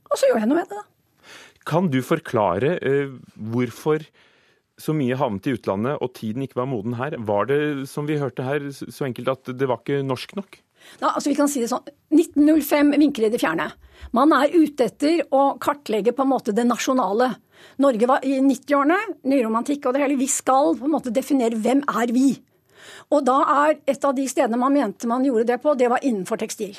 Og 0.10 0.17
så 0.17 0.29
gjør 0.29 0.39
jeg 0.41 0.49
noe 0.49 0.62
med 0.62 0.71
det, 0.71 0.79
da. 0.79 1.36
Kan 1.69 1.91
du 1.91 1.99
forklare 2.01 2.77
eh, 2.79 3.12
hvorfor 3.51 4.08
så 4.79 4.95
mye 4.95 5.17
havnet 5.19 5.51
i 5.51 5.58
utlandet 5.58 5.99
og 5.99 6.13
tiden 6.15 6.47
ikke 6.47 6.62
var 6.62 6.71
moden 6.71 6.95
her? 6.97 7.19
Var 7.19 7.51
det, 7.51 7.60
som 7.91 8.08
vi 8.08 8.17
hørte 8.21 8.47
her, 8.47 8.71
så 8.71 9.10
enkelt 9.10 9.36
at 9.36 9.51
det 9.60 9.67
var 9.69 9.84
ikke 9.84 9.99
norsk 10.08 10.38
nok? 10.39 10.62
Da, 11.00 11.13
altså 11.13 11.32
vi 11.32 11.38
kan 11.38 11.50
si 11.52 11.62
det 11.63 11.70
sånn, 11.72 11.86
1905 12.15 12.94
vinker 13.00 13.28
i 13.28 13.32
det 13.34 13.42
fjerne. 13.42 13.70
Man 14.15 14.34
er 14.36 14.54
ute 14.56 14.88
etter 14.89 15.24
å 15.36 15.54
kartlegge 15.62 16.15
på 16.15 16.26
en 16.26 16.32
måte 16.32 16.56
det 16.56 16.65
nasjonale. 16.68 17.34
Norge 17.84 18.10
var 18.10 18.26
i 18.26 18.38
90-årene, 18.42 19.00
nyromantikk 19.30 19.88
og 19.88 19.96
det 19.96 20.06
hele. 20.06 20.20
Vi 20.20 20.30
skal 20.32 20.74
på 20.80 20.88
en 20.88 20.96
måte 20.96 21.13
definere 21.13 21.60
hvem 21.60 21.84
er 22.02 22.13
vi. 22.15 22.32
Og 23.13 23.26
da 23.28 23.39
er 23.65 23.80
et 23.89 24.06
av 24.06 24.15
de 24.18 24.26
stedene 24.30 24.60
man 24.60 24.74
mente 24.76 25.10
man 25.10 25.26
gjorde 25.26 25.48
det 25.52 25.60
på, 25.63 25.76
det 25.78 25.89
var 25.92 26.06
innenfor 26.06 26.39
tekstil. 26.42 26.78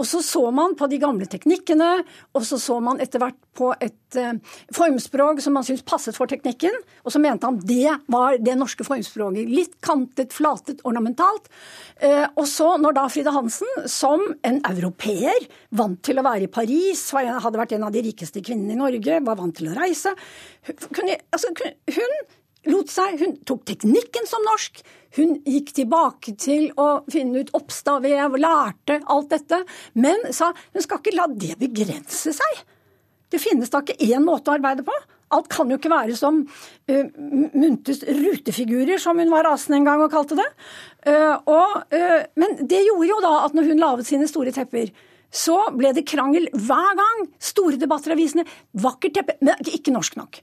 Og 0.00 0.06
så 0.08 0.20
så 0.24 0.42
man 0.54 0.74
på 0.78 0.88
de 0.90 0.98
gamle 1.02 1.26
teknikkene, 1.30 1.90
og 2.34 2.46
så 2.46 2.58
så 2.58 2.80
man 2.82 3.00
etter 3.02 3.22
hvert 3.22 3.38
på 3.54 3.70
et 3.78 4.18
eh, 4.18 4.34
formspråk 4.74 5.42
som 5.42 5.54
man 5.54 5.66
syntes 5.66 5.86
passet 5.86 6.16
for 6.16 6.30
teknikken, 6.30 6.74
og 7.04 7.14
så 7.14 7.22
mente 7.22 7.46
han 7.46 7.60
det 7.62 7.92
var 8.10 8.40
det 8.42 8.56
norske 8.58 8.86
formspråket. 8.86 9.50
Litt 9.50 9.78
kantet, 9.84 10.34
flatet, 10.34 10.82
ornamentalt. 10.88 11.46
Eh, 12.02 12.26
og 12.34 12.48
så, 12.50 12.74
når 12.82 12.98
da 12.98 13.06
Frida 13.12 13.34
Hansen, 13.34 13.70
som 13.90 14.24
en 14.42 14.60
europeer, 14.72 15.46
vant 15.78 16.00
til 16.04 16.18
å 16.18 16.26
være 16.26 16.48
i 16.48 16.52
Paris, 16.52 17.06
hadde 17.14 17.60
vært 17.60 17.76
en 17.78 17.86
av 17.86 17.94
de 17.94 18.02
rikeste 18.04 18.42
kvinnene 18.44 18.74
i 18.74 18.80
Norge, 18.80 19.22
var 19.22 19.38
vant 19.38 19.54
til 19.54 19.70
å 19.70 19.76
reise, 19.78 20.14
kunne, 20.90 21.20
altså, 21.30 21.54
hun 21.94 22.18
lot 22.70 22.92
seg 22.92 23.18
Hun 23.20 23.38
tok 23.46 23.64
teknikken 23.68 24.28
som 24.28 24.44
norsk. 24.46 24.82
Hun 25.16 25.36
gikk 25.46 25.72
tilbake 25.76 26.34
til 26.40 26.70
å 26.80 27.04
finne 27.10 27.44
ut 27.44 27.52
oppstavvev, 27.54 28.38
lærte 28.40 29.00
alt 29.10 29.30
dette. 29.30 29.62
Men 29.94 30.32
sa 30.34 30.50
hun 30.54 30.84
skal 30.84 31.00
ikke 31.00 31.16
la 31.16 31.28
det 31.30 31.58
begrense 31.60 32.34
seg. 32.34 32.62
Det 33.30 33.40
finnes 33.42 33.70
da 33.70 33.82
ikke 33.82 33.98
én 34.04 34.24
måte 34.24 34.50
å 34.50 34.56
arbeide 34.58 34.84
på. 34.86 34.94
Alt 35.34 35.48
kan 35.50 35.70
jo 35.70 35.78
ikke 35.78 35.90
være 35.90 36.14
som 36.18 36.42
uh, 36.44 37.06
Muntes 37.56 38.04
rutefigurer, 38.04 39.00
som 39.02 39.18
hun 39.18 39.32
var 39.32 39.46
rasende 39.48 39.80
en 39.80 39.88
gang 39.88 40.04
og 40.04 40.12
kalte 40.12 40.38
det. 40.38 40.46
Uh, 41.08 41.34
og, 41.50 41.80
uh, 41.94 42.20
men 42.38 42.60
det 42.60 42.84
gjorde 42.84 43.10
jo 43.10 43.18
da 43.24 43.34
at 43.46 43.56
når 43.56 43.72
hun 43.72 43.82
laget 43.82 44.10
sine 44.10 44.28
store 44.30 44.54
tepper, 44.54 44.92
så 45.34 45.56
ble 45.74 45.90
det 45.96 46.06
krangel 46.06 46.46
hver 46.54 46.98
gang. 47.00 47.24
Store 47.42 47.78
debatter 47.80 48.12
i 48.12 48.18
avisene. 48.18 48.46
Vakkert 48.84 49.16
teppe, 49.18 49.38
men 49.42 49.58
ikke 49.66 49.94
norsk 49.94 50.20
nok. 50.20 50.38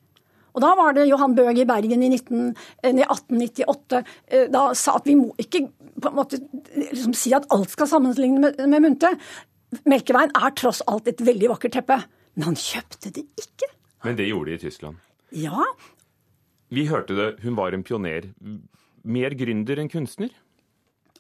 Og 0.52 0.64
Da 0.64 0.72
var 0.76 0.96
det 0.96 1.08
Johan 1.10 1.36
Bøge 1.38 1.64
i 1.64 1.68
Bergen 1.68 2.04
i, 2.04 2.10
19, 2.12 2.56
eh, 2.84 2.92
i 2.92 3.06
1898 3.06 4.02
eh, 4.02 4.48
da 4.52 4.66
sa 4.78 4.98
at 5.00 5.08
vi 5.08 5.16
må 5.20 5.32
ikke 5.42 5.66
på 6.02 6.10
en 6.10 6.18
måte 6.18 6.42
liksom 6.76 7.16
si 7.18 7.34
at 7.36 7.48
alt 7.54 7.72
skal 7.72 7.90
sammenligne 7.90 8.42
med, 8.44 8.60
med 8.72 8.84
Munte. 8.84 9.14
Melkeveien 9.88 10.34
er 10.36 10.56
tross 10.60 10.82
alt 10.92 11.08
et 11.08 11.24
veldig 11.24 11.54
vakkert 11.54 11.78
teppe. 11.78 12.02
Men 12.36 12.52
han 12.52 12.60
kjøpte 12.60 13.12
det 13.16 13.26
ikke. 13.40 13.70
Men 14.06 14.18
det 14.20 14.30
gjorde 14.30 14.52
de 14.52 14.58
i 14.58 14.62
Tyskland? 14.66 15.02
Ja. 15.36 15.66
Vi 16.72 16.88
hørte 16.90 17.16
det, 17.18 17.30
hun 17.44 17.58
var 17.60 17.76
en 17.76 17.84
pioner. 17.88 18.32
Mer 19.04 19.36
gründer 19.38 19.80
enn 19.82 19.92
kunstner? 19.92 20.32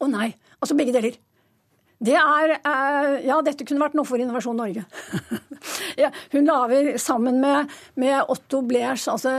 Å 0.01 0.07
nei. 0.09 0.31
Altså 0.59 0.77
begge 0.79 0.95
deler. 0.95 1.19
Det 2.01 2.17
er 2.17 2.55
eh, 2.57 3.15
Ja, 3.27 3.39
dette 3.45 3.65
kunne 3.67 3.83
vært 3.83 3.95
noe 3.97 4.07
for 4.07 4.21
Innovasjon 4.21 4.57
Norge. 4.57 4.83
hun 6.33 6.47
lager 6.47 6.95
sammen 7.01 7.37
med, 7.43 7.69
med 8.01 8.31
Otto 8.33 8.63
Blers, 8.65 9.05
altså 9.11 9.29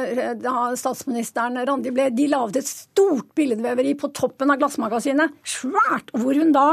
statsministeren 0.79 1.59
Randi 1.67 1.91
Blair, 1.95 2.13
de 2.15 2.29
laget 2.31 2.61
et 2.61 2.71
stort 2.71 3.33
billedveveri 3.39 3.97
på 3.99 4.13
toppen 4.15 4.53
av 4.55 4.61
Glassmagasinet. 4.63 5.35
Svært! 5.43 6.13
Hvor 6.15 6.39
hun 6.39 6.53
da 6.55 6.69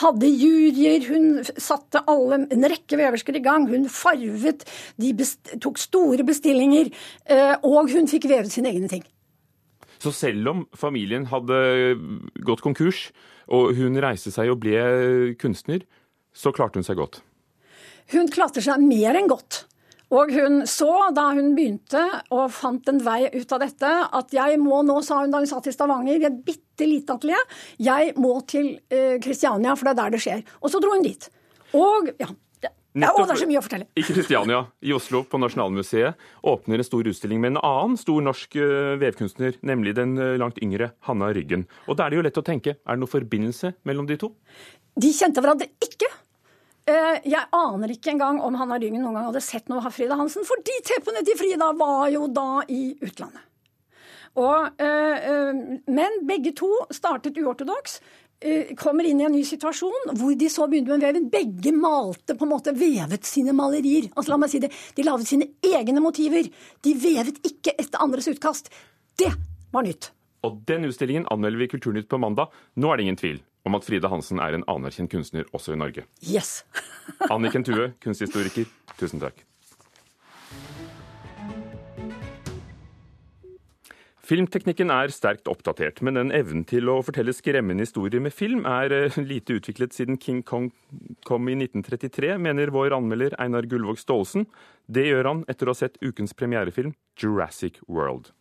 hadde 0.00 0.30
juryer, 0.32 1.04
hun 1.10 1.42
satte 1.60 2.00
alle, 2.10 2.44
en 2.48 2.68
rekke 2.70 2.98
veversker 3.00 3.36
i 3.36 3.44
gang. 3.44 3.68
Hun 3.68 3.84
farvet, 3.92 4.64
de 5.00 5.12
tok 5.60 5.82
store 5.82 6.24
bestillinger, 6.24 6.88
eh, 7.28 7.54
og 7.60 7.92
hun 7.92 8.08
fikk 8.10 8.30
vevet 8.32 8.54
sine 8.54 8.72
egne 8.72 8.88
ting. 8.88 9.04
Så 10.00 10.12
selv 10.12 10.50
om 10.50 10.64
familien 10.76 11.28
hadde 11.30 11.60
gått 12.44 12.64
konkurs, 12.64 13.10
og 13.52 13.74
hun 13.78 14.00
reiste 14.02 14.32
seg 14.34 14.50
og 14.52 14.60
ble 14.64 15.34
kunstner, 15.40 15.84
så 16.34 16.52
klarte 16.54 16.80
hun 16.80 16.86
seg 16.86 16.98
godt? 16.98 17.20
Hun 18.12 18.28
klarte 18.32 18.62
seg 18.64 18.82
mer 18.84 19.16
enn 19.16 19.30
godt. 19.30 19.64
Og 20.14 20.30
hun 20.34 20.60
så, 20.68 20.90
da 21.16 21.30
hun 21.34 21.54
begynte 21.56 22.02
og 22.34 22.52
fant 22.54 22.86
en 22.90 23.00
vei 23.02 23.24
ut 23.32 23.54
av 23.56 23.62
dette, 23.64 23.92
at 24.18 24.34
jeg 24.36 24.58
må 24.62 24.82
nå, 24.86 25.00
sa 25.02 25.22
hun 25.22 25.32
da 25.32 25.40
hun 25.42 25.50
satt 25.50 25.70
i 25.70 25.74
Stavanger, 25.74 26.20
i 26.20 26.28
et 26.28 26.42
bitte 26.46 26.86
lite 26.86 27.16
atelier, 27.16 27.56
jeg 27.82 28.12
må 28.20 28.36
til 28.50 28.74
Kristiania, 29.24 29.72
uh, 29.72 29.78
for 29.78 29.88
det 29.88 29.94
er 29.94 30.00
der 30.02 30.14
det 30.14 30.22
skjer. 30.22 30.44
Og 30.60 30.70
så 30.70 30.82
dro 30.82 30.92
hun 30.94 31.06
dit. 31.06 31.26
Og 31.74 32.12
ja, 32.20 32.28
ja, 33.02 33.10
å, 33.10 33.24
det 33.26 33.34
er 33.34 33.40
så 33.42 33.46
mye 33.50 33.58
å 33.58 33.64
fortelle. 33.64 33.86
I 33.98 34.02
Kristiania 34.06 34.60
i 34.86 34.92
Oslo, 34.94 35.24
på 35.26 35.38
Nasjonalmuseet, 35.42 36.20
åpner 36.46 36.78
en 36.78 36.86
stor 36.86 37.08
utstilling 37.10 37.40
med 37.42 37.54
en 37.54 37.62
annen 37.66 37.96
stor 37.98 38.22
norsk 38.22 38.54
uh, 38.60 38.94
vevkunstner, 39.00 39.56
nemlig 39.66 39.96
den 39.98 40.12
uh, 40.20 40.36
langt 40.38 40.60
yngre 40.62 40.92
Hanna 41.08 41.32
Ryggen. 41.34 41.64
Og 41.88 41.98
da 41.98 42.06
er 42.06 42.14
det 42.14 42.20
jo 42.20 42.26
lett 42.28 42.38
å 42.38 42.44
tenke, 42.46 42.76
er 42.78 42.94
det 42.94 43.02
noen 43.02 43.10
forbindelse 43.10 43.72
mellom 43.90 44.06
de 44.06 44.18
to? 44.22 44.30
De 44.94 45.10
kjente 45.10 45.42
hverandre 45.42 45.72
ikke. 45.82 46.06
Uh, 46.86 47.18
jeg 47.26 47.42
aner 47.58 47.96
ikke 47.96 48.14
engang 48.14 48.38
om 48.46 48.60
Hanna 48.60 48.78
Ryggen 48.78 49.02
noen 49.02 49.18
gang 49.18 49.26
hadde 49.32 49.42
sett 49.42 49.66
noe 49.72 49.82
av 49.82 49.96
Frida 49.96 50.20
Hansen, 50.20 50.46
for 50.46 50.62
de 50.62 50.78
teppene 50.86 51.24
til 51.26 51.40
Frida 51.40 51.72
var 51.74 52.06
jo 52.14 52.28
da 52.30 52.62
i 52.70 52.92
utlandet. 53.02 53.50
Og, 54.34 54.80
men 55.94 56.16
begge 56.26 56.50
to 56.58 56.66
startet 56.90 57.36
uortodoks. 57.38 58.00
Eh, 58.40 58.74
kommer 58.76 59.06
inn 59.08 59.20
i 59.22 59.24
en 59.24 59.32
ny 59.32 59.44
situasjon 59.46 60.10
hvor 60.18 60.34
de 60.36 60.48
så 60.52 60.66
begynte 60.68 60.92
med 60.92 61.04
veven. 61.06 61.30
Begge 61.32 61.72
malte, 61.76 62.36
på 62.36 62.44
en 62.44 62.52
måte 62.52 62.74
vevet 62.76 63.24
sine 63.28 63.54
malerier. 63.56 64.10
Altså 64.14 64.34
la 64.34 64.40
meg 64.42 64.52
si 64.52 64.60
det, 64.64 64.72
De 64.96 65.06
laget 65.06 65.30
sine 65.30 65.48
egne 65.64 66.02
motiver. 66.04 66.50
De 66.82 66.94
vevet 66.98 67.40
ikke 67.46 67.76
etter 67.78 68.02
andres 68.04 68.28
utkast. 68.28 68.68
Det 69.16 69.30
var 69.72 69.86
nytt. 69.86 70.10
Og 70.44 70.60
den 70.68 70.84
utstillingen 70.90 71.24
anmelder 71.32 71.62
vi 71.62 71.68
i 71.70 71.72
Kulturnytt 71.72 72.10
på 72.10 72.20
mandag. 72.20 72.52
Nå 72.76 72.90
er 72.92 73.00
det 73.00 73.06
ingen 73.06 73.20
tvil 73.20 73.40
om 73.64 73.78
at 73.78 73.86
Frida 73.86 74.10
Hansen 74.12 74.42
er 74.44 74.58
en 74.58 74.66
anerkjent 74.68 75.10
kunstner 75.12 75.48
også 75.56 75.72
i 75.72 75.80
Norge. 75.80 76.04
Yes. 76.20 76.64
Anniken 77.32 77.64
Tue, 77.64 77.94
kunsthistoriker, 78.04 78.68
tusen 79.00 79.24
takk. 79.24 79.40
Filmteknikken 84.24 84.88
er 84.88 85.12
sterkt 85.12 85.48
oppdatert, 85.52 86.00
men 86.00 86.16
den 86.16 86.30
evnen 86.32 86.62
til 86.64 86.88
å 86.88 87.00
fortelle 87.04 87.34
skremmende 87.36 87.84
historier 87.84 88.22
med 88.24 88.32
film 88.32 88.62
er 88.68 88.92
eh, 88.94 89.18
lite 89.20 89.58
utviklet 89.58 89.92
siden 89.92 90.16
King 90.20 90.40
Kong 90.48 90.70
kom 91.28 91.50
i 91.52 91.56
1933, 91.58 92.38
mener 92.40 92.72
vår 92.72 92.96
anmelder 92.96 93.36
Einar 93.42 93.68
Gullvåg 93.68 94.00
Staalesen. 94.00 94.48
Det 94.88 95.04
gjør 95.10 95.28
han 95.28 95.44
etter 95.52 95.68
å 95.68 95.74
ha 95.74 95.82
sett 95.82 96.00
ukens 96.00 96.32
premierefilm 96.32 96.96
Jurassic 97.20 97.82
World. 97.84 98.32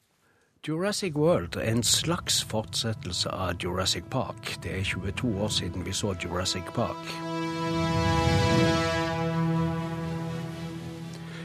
Jurassic 0.63 1.19
World 1.19 1.59
er 1.59 1.73
en 1.73 1.83
slags 1.83 2.39
fortsettelse 2.47 3.35
av 3.35 3.59
Jurassic 3.59 4.07
Park. 4.13 4.55
Det 4.63 4.77
er 4.79 4.87
22 4.87 5.35
år 5.43 5.51
siden 5.51 5.83
vi 5.83 5.91
så 5.91 6.15
Jurassic 6.23 6.71
Park. 6.77 7.32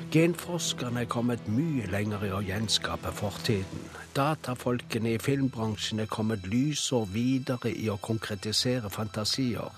Genforskerne 0.08 1.02
er 1.02 1.08
kommet 1.12 1.42
mye 1.52 1.84
lenger 1.92 2.22
i 2.24 2.30
å 2.32 2.38
gjenskape 2.40 3.10
fortiden. 3.12 3.82
Datafolkene 4.16 5.10
i 5.12 5.20
filmbransjen 5.20 6.00
er 6.00 6.08
kommet 6.08 6.46
lysår 6.48 7.04
videre 7.12 7.74
i 7.76 7.90
å 7.92 7.98
konkretisere 8.00 8.88
fantasier. 8.88 9.68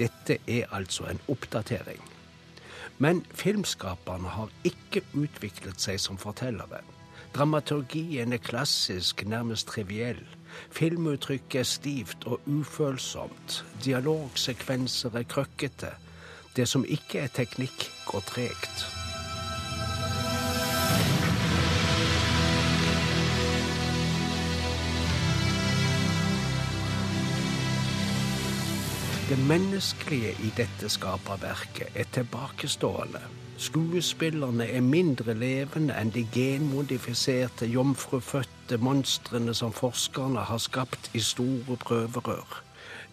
Dette 0.00 0.38
er 0.48 0.72
altså 0.72 1.10
en 1.10 1.20
oppdatering. 1.28 2.00
Men 3.04 3.20
filmskaperne 3.36 4.32
har 4.38 4.56
ikke 4.64 5.04
utviklet 5.12 5.84
seg 5.84 6.00
som 6.00 6.16
fortellere. 6.16 6.80
Dramaturgien 7.36 8.32
er 8.32 8.40
klassisk, 8.40 9.26
nærmest 9.28 9.68
triviell. 9.74 10.24
Filmuttrykket 10.72 11.60
er 11.60 11.68
stivt 11.68 12.24
og 12.24 12.40
ufølsomt. 12.48 13.60
Dialogsekvenser 13.84 15.20
er 15.20 15.28
krøkkete. 15.28 15.98
Det 16.56 16.64
som 16.64 16.88
ikke 16.88 17.26
er 17.26 17.34
teknikk, 17.44 17.90
går 18.08 18.24
tregt. 18.32 18.95
Det 29.28 29.38
menneskelige 29.48 30.30
i 30.30 30.52
dette 30.56 30.88
skaperverket 30.88 31.88
er 31.98 32.04
tilbakestående. 32.14 33.18
Skuespillerne 33.58 34.68
er 34.70 34.84
mindre 34.86 35.34
levende 35.34 35.96
enn 35.98 36.12
de 36.14 36.22
genmodifiserte, 36.30 37.66
jomfrufødte 37.66 38.78
monstrene 38.78 39.54
som 39.54 39.74
forskerne 39.74 40.44
har 40.46 40.62
skapt 40.62 41.10
i 41.14 41.24
store 41.26 41.76
prøverør. 41.82 42.62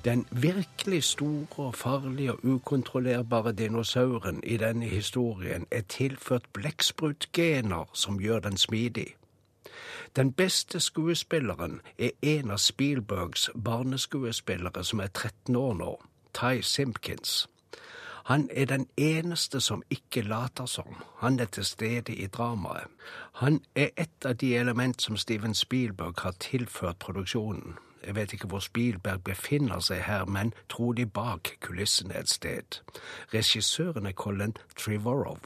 Den 0.06 0.26
virkelig 0.32 1.04
store 1.04 1.74
farlige 1.74 2.32
og 2.32 2.46
ukontrollerbare 2.46 3.52
dinosauren 3.58 4.44
i 4.44 4.58
denne 4.58 4.86
historien 4.86 5.66
er 5.72 5.82
tilført 5.82 6.46
blekksprutgener 6.54 7.90
som 7.94 8.22
gjør 8.22 8.40
den 8.40 8.58
smidig. 8.58 9.16
Den 10.16 10.34
beste 10.34 10.80
skuespilleren 10.80 11.82
er 11.98 12.10
en 12.22 12.52
av 12.52 12.58
Spielbergs 12.58 13.50
barneskuespillere 13.64 14.84
som 14.84 15.00
er 15.00 15.08
13 15.08 15.56
år 15.56 15.74
nå, 15.74 15.92
Ty 16.34 16.62
Simpkins. 16.62 17.48
Han 18.26 18.50
er 18.54 18.66
den 18.66 18.88
eneste 18.98 19.60
som 19.62 19.84
ikke 19.90 20.22
later 20.22 20.66
som. 20.66 21.04
Han 21.18 21.40
er 21.40 21.46
til 21.46 21.66
stede 21.66 22.16
i 22.16 22.28
dramaet. 22.28 22.88
Han 23.34 23.62
er 23.76 23.90
et 23.98 24.26
av 24.26 24.36
de 24.36 24.56
element 24.58 25.02
som 25.02 25.18
Steven 25.18 25.56
Spielberg 25.56 26.14
har 26.18 26.32
tilført 26.32 27.00
produksjonen. 27.00 27.76
Jeg 28.06 28.16
vet 28.16 28.34
ikke 28.34 28.48
hvor 28.48 28.60
Spielberg 28.60 29.24
befinner 29.24 29.80
seg 29.80 30.02
her, 30.04 30.26
men 30.26 30.54
trolig 30.70 31.12
bak 31.14 31.58
kulissene 31.62 32.16
et 32.20 32.30
sted. 32.30 32.80
Regissøren 33.34 34.06
er 34.06 34.12
Colin 34.12 34.56
Trevorrow. 34.80 35.40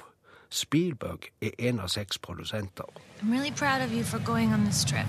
Spielberg 0.49 1.19
er 1.41 1.49
en 1.59 1.79
av 1.79 1.87
seks 1.87 2.17
produsenter. 2.17 2.85
I'm 3.21 3.31
really 3.31 3.51
proud 3.51 3.81
of 3.81 3.93
you 3.93 4.03
for 4.03 4.19
going 4.25 4.53
on 4.53 4.65
this 4.65 4.85
trip. 4.85 5.07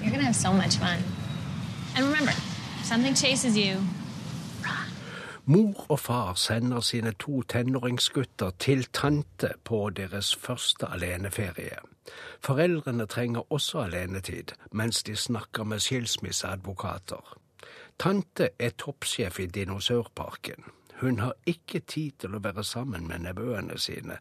You're 0.00 0.10
gonna 0.10 0.24
have 0.24 0.36
so 0.36 0.52
much 0.52 0.76
fun. 0.76 0.98
And 1.96 2.04
remember, 2.06 2.32
something 2.84 3.16
chases 3.16 3.56
you. 3.56 3.78
Mor 5.44 5.86
og 5.88 6.00
far 6.00 6.34
sender 6.34 6.80
sine 6.80 7.12
to 7.12 7.42
tenåringsgutter 7.42 8.50
til 8.58 8.84
tante 8.84 9.48
på 9.64 9.90
deres 9.90 10.36
første 10.36 10.86
aleneferie. 10.86 11.78
Foreldrene 12.40 13.06
trenger 13.06 13.52
også 13.52 13.78
alenetid 13.78 14.52
mens 14.72 15.02
de 15.02 15.16
snakker 15.16 15.64
med 15.64 15.78
skilsmisseadvokater. 15.78 17.38
Tante 17.98 18.48
er 18.58 18.70
toppsjef 18.78 19.40
i 19.40 19.46
dinosaurparken. 19.46 20.64
Hun 21.02 21.18
har 21.18 21.32
ikke 21.50 21.80
tid 21.80 22.12
til 22.22 22.36
å 22.36 22.40
være 22.44 22.62
sammen 22.62 23.08
med 23.10 23.24
nevøene 23.24 23.74
sine, 23.74 24.20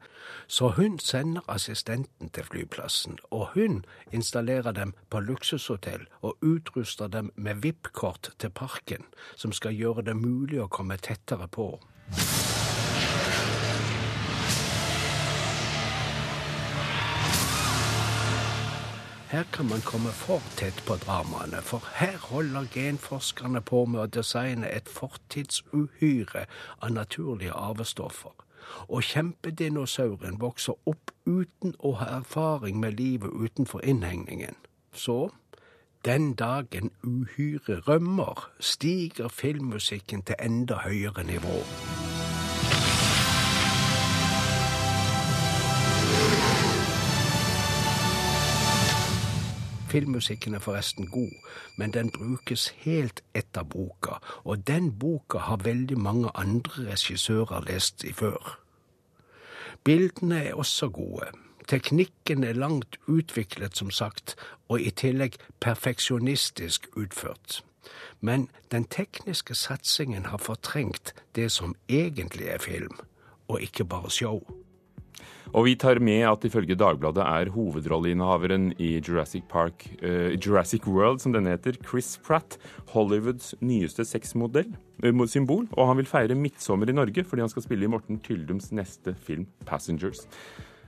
så 0.50 0.72
hun 0.80 0.98
sender 0.98 1.46
assistenten 1.46 2.32
til 2.34 2.48
flyplassen, 2.48 3.20
og 3.30 3.54
hun 3.54 3.84
installerer 4.10 4.74
dem 4.74 4.96
på 5.14 5.22
luksushotell 5.22 6.08
og 6.26 6.42
utruster 6.42 7.08
dem 7.08 7.30
med 7.36 7.62
VIP-kort 7.62 8.34
til 8.42 8.50
parken, 8.50 9.06
som 9.36 9.54
skal 9.54 9.78
gjøre 9.78 10.10
det 10.10 10.18
mulig 10.18 10.58
å 10.64 10.72
komme 10.74 10.98
tettere 10.98 11.46
på. 11.54 11.76
Her 19.32 19.44
kan 19.44 19.70
man 19.70 19.82
komme 19.82 20.10
for 20.12 20.42
tett 20.58 20.84
på 20.86 20.96
dramaene, 20.96 21.62
for 21.62 21.84
her 21.96 22.18
holder 22.18 22.66
genforskerne 22.74 23.62
på 23.62 23.86
med 23.86 24.02
å 24.04 24.10
designe 24.20 24.68
et 24.68 24.92
fortidsuhyre 24.92 26.44
av 26.82 26.92
naturlige 26.92 27.56
arvestoffer. 27.56 28.36
Og 28.92 29.08
kjempedinosauren 29.08 30.36
vokser 30.44 30.76
opp 30.84 31.16
uten 31.24 31.78
å 31.80 31.94
ha 32.04 32.12
erfaring 32.18 32.84
med 32.84 33.00
livet 33.00 33.32
utenfor 33.32 33.80
innhegningen. 33.88 34.60
Så, 34.92 35.30
den 36.06 36.34
dagen 36.34 36.92
uhyret 37.04 37.88
rømmer, 37.88 38.50
stiger 38.60 39.32
filmmusikken 39.32 40.28
til 40.28 40.36
enda 40.44 40.84
høyere 40.84 41.24
nivå. 41.24 41.62
Filmmusikken 49.92 50.54
er 50.54 50.60
forresten 50.60 51.08
god, 51.08 51.32
men 51.78 51.92
den 51.94 52.12
brukes 52.12 52.68
helt 52.68 53.24
etter 53.36 53.64
boka, 53.64 54.22
og 54.44 54.68
den 54.68 54.92
boka 55.00 55.38
har 55.38 55.58
veldig 55.64 55.98
mange 56.00 56.30
andre 56.36 56.92
regissører 56.92 57.66
lest 57.68 58.04
i 58.04 58.14
før. 58.14 58.60
Bildene 59.84 60.44
er 60.44 60.54
også 60.54 60.90
gode. 60.90 61.28
Teknikken 61.68 62.44
er 62.44 62.54
langt 62.54 62.98
utviklet, 63.08 63.78
som 63.78 63.92
sagt, 63.92 64.36
og 64.70 64.82
i 64.82 64.90
tillegg 64.90 65.36
perfeksjonistisk 65.60 66.88
utført. 66.96 67.64
Men 68.22 68.50
den 68.72 68.86
tekniske 68.86 69.56
satsingen 69.56 70.26
har 70.26 70.38
fortrengt 70.38 71.14
det 71.36 71.52
som 71.52 71.76
egentlig 71.90 72.48
er 72.48 72.58
film, 72.58 73.00
og 73.48 73.62
ikke 73.62 73.86
bare 73.86 74.12
show. 74.12 74.61
Og 75.52 75.66
vi 75.68 75.74
tar 75.76 76.00
med 76.00 76.24
at 76.30 76.46
ifølge 76.48 76.78
Dagbladet 76.80 77.24
er 77.26 77.52
hovedrolleinnehaveren 77.52 78.70
i 78.80 78.94
Jurassic 79.04 79.44
Park, 79.52 79.84
uh, 80.00 80.32
Jurassic 80.38 80.88
World, 80.88 81.20
som 81.20 81.36
denne 81.36 81.52
heter, 81.52 81.76
Chris 81.84 82.14
Pratt, 82.24 82.56
Hollywoods 82.94 83.52
nyeste 83.60 84.06
sexmodell, 84.08 84.72
uh, 85.04 85.26
symbol, 85.28 85.68
og 85.76 85.92
han 85.92 86.00
vil 86.00 86.08
feire 86.08 86.40
midtsommer 86.40 86.88
i 86.88 86.96
Norge 86.96 87.26
fordi 87.28 87.44
han 87.44 87.52
skal 87.52 87.68
spille 87.68 87.88
i 87.88 87.92
Morten 87.92 88.22
Tyldums 88.24 88.72
neste 88.72 89.16
film, 89.28 89.48
'Passengers'. 89.68 90.24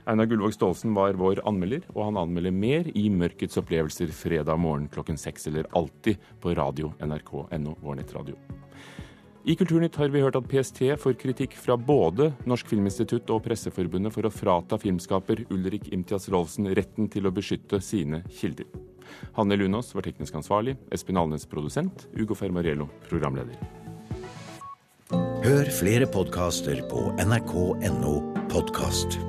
Einar 0.06 0.28
Gullvåg 0.28 0.52
Staalesen 0.52 0.96
var 0.96 1.16
vår 1.16 1.40
anmelder, 1.48 1.84
og 1.94 2.10
han 2.10 2.18
anmelder 2.20 2.52
mer 2.52 2.88
i 2.92 3.06
Mørkets 3.08 3.56
opplevelser 3.60 4.12
fredag 4.12 4.60
morgen 4.60 4.88
klokken 4.92 5.16
seks, 5.20 5.46
eller 5.48 5.68
alltid 5.76 6.20
på 6.40 6.52
radio 6.56 6.92
nrk.no, 7.00 7.76
vår 7.80 8.00
nettradio. 8.00 8.36
I 9.44 9.56
Kulturnytt 9.56 9.96
har 10.00 10.08
vi 10.08 10.22
hørt 10.24 10.38
at 10.38 10.46
PST 10.48 10.78
får 11.02 11.18
kritikk 11.20 11.52
fra 11.60 11.76
både 11.76 12.30
Norsk 12.48 12.70
Filminstitutt 12.70 13.28
og 13.28 13.42
Presseforbundet 13.44 14.14
for 14.14 14.24
å 14.24 14.32
frata 14.32 14.78
filmskaper 14.80 15.42
Ulrik 15.52 15.90
Imtias 15.92 16.30
Rolfsen 16.32 16.70
retten 16.72 17.10
til 17.12 17.28
å 17.28 17.32
beskytte 17.34 17.82
sine 17.84 18.22
kilder. 18.32 18.64
Hanne 19.36 19.60
Lunås 19.60 19.92
var 19.92 20.08
teknisk 20.08 20.40
ansvarlig, 20.40 20.78
Espen 20.88 21.20
Alnes 21.20 21.44
produsent, 21.44 22.06
Ugo 22.16 22.32
Fermarello 22.38 22.88
programleder. 23.10 23.60
Hør 25.44 25.68
flere 25.76 26.08
podkaster 26.08 26.80
på 26.88 27.10
nrk.no 27.20 28.16
podkast. 28.48 29.20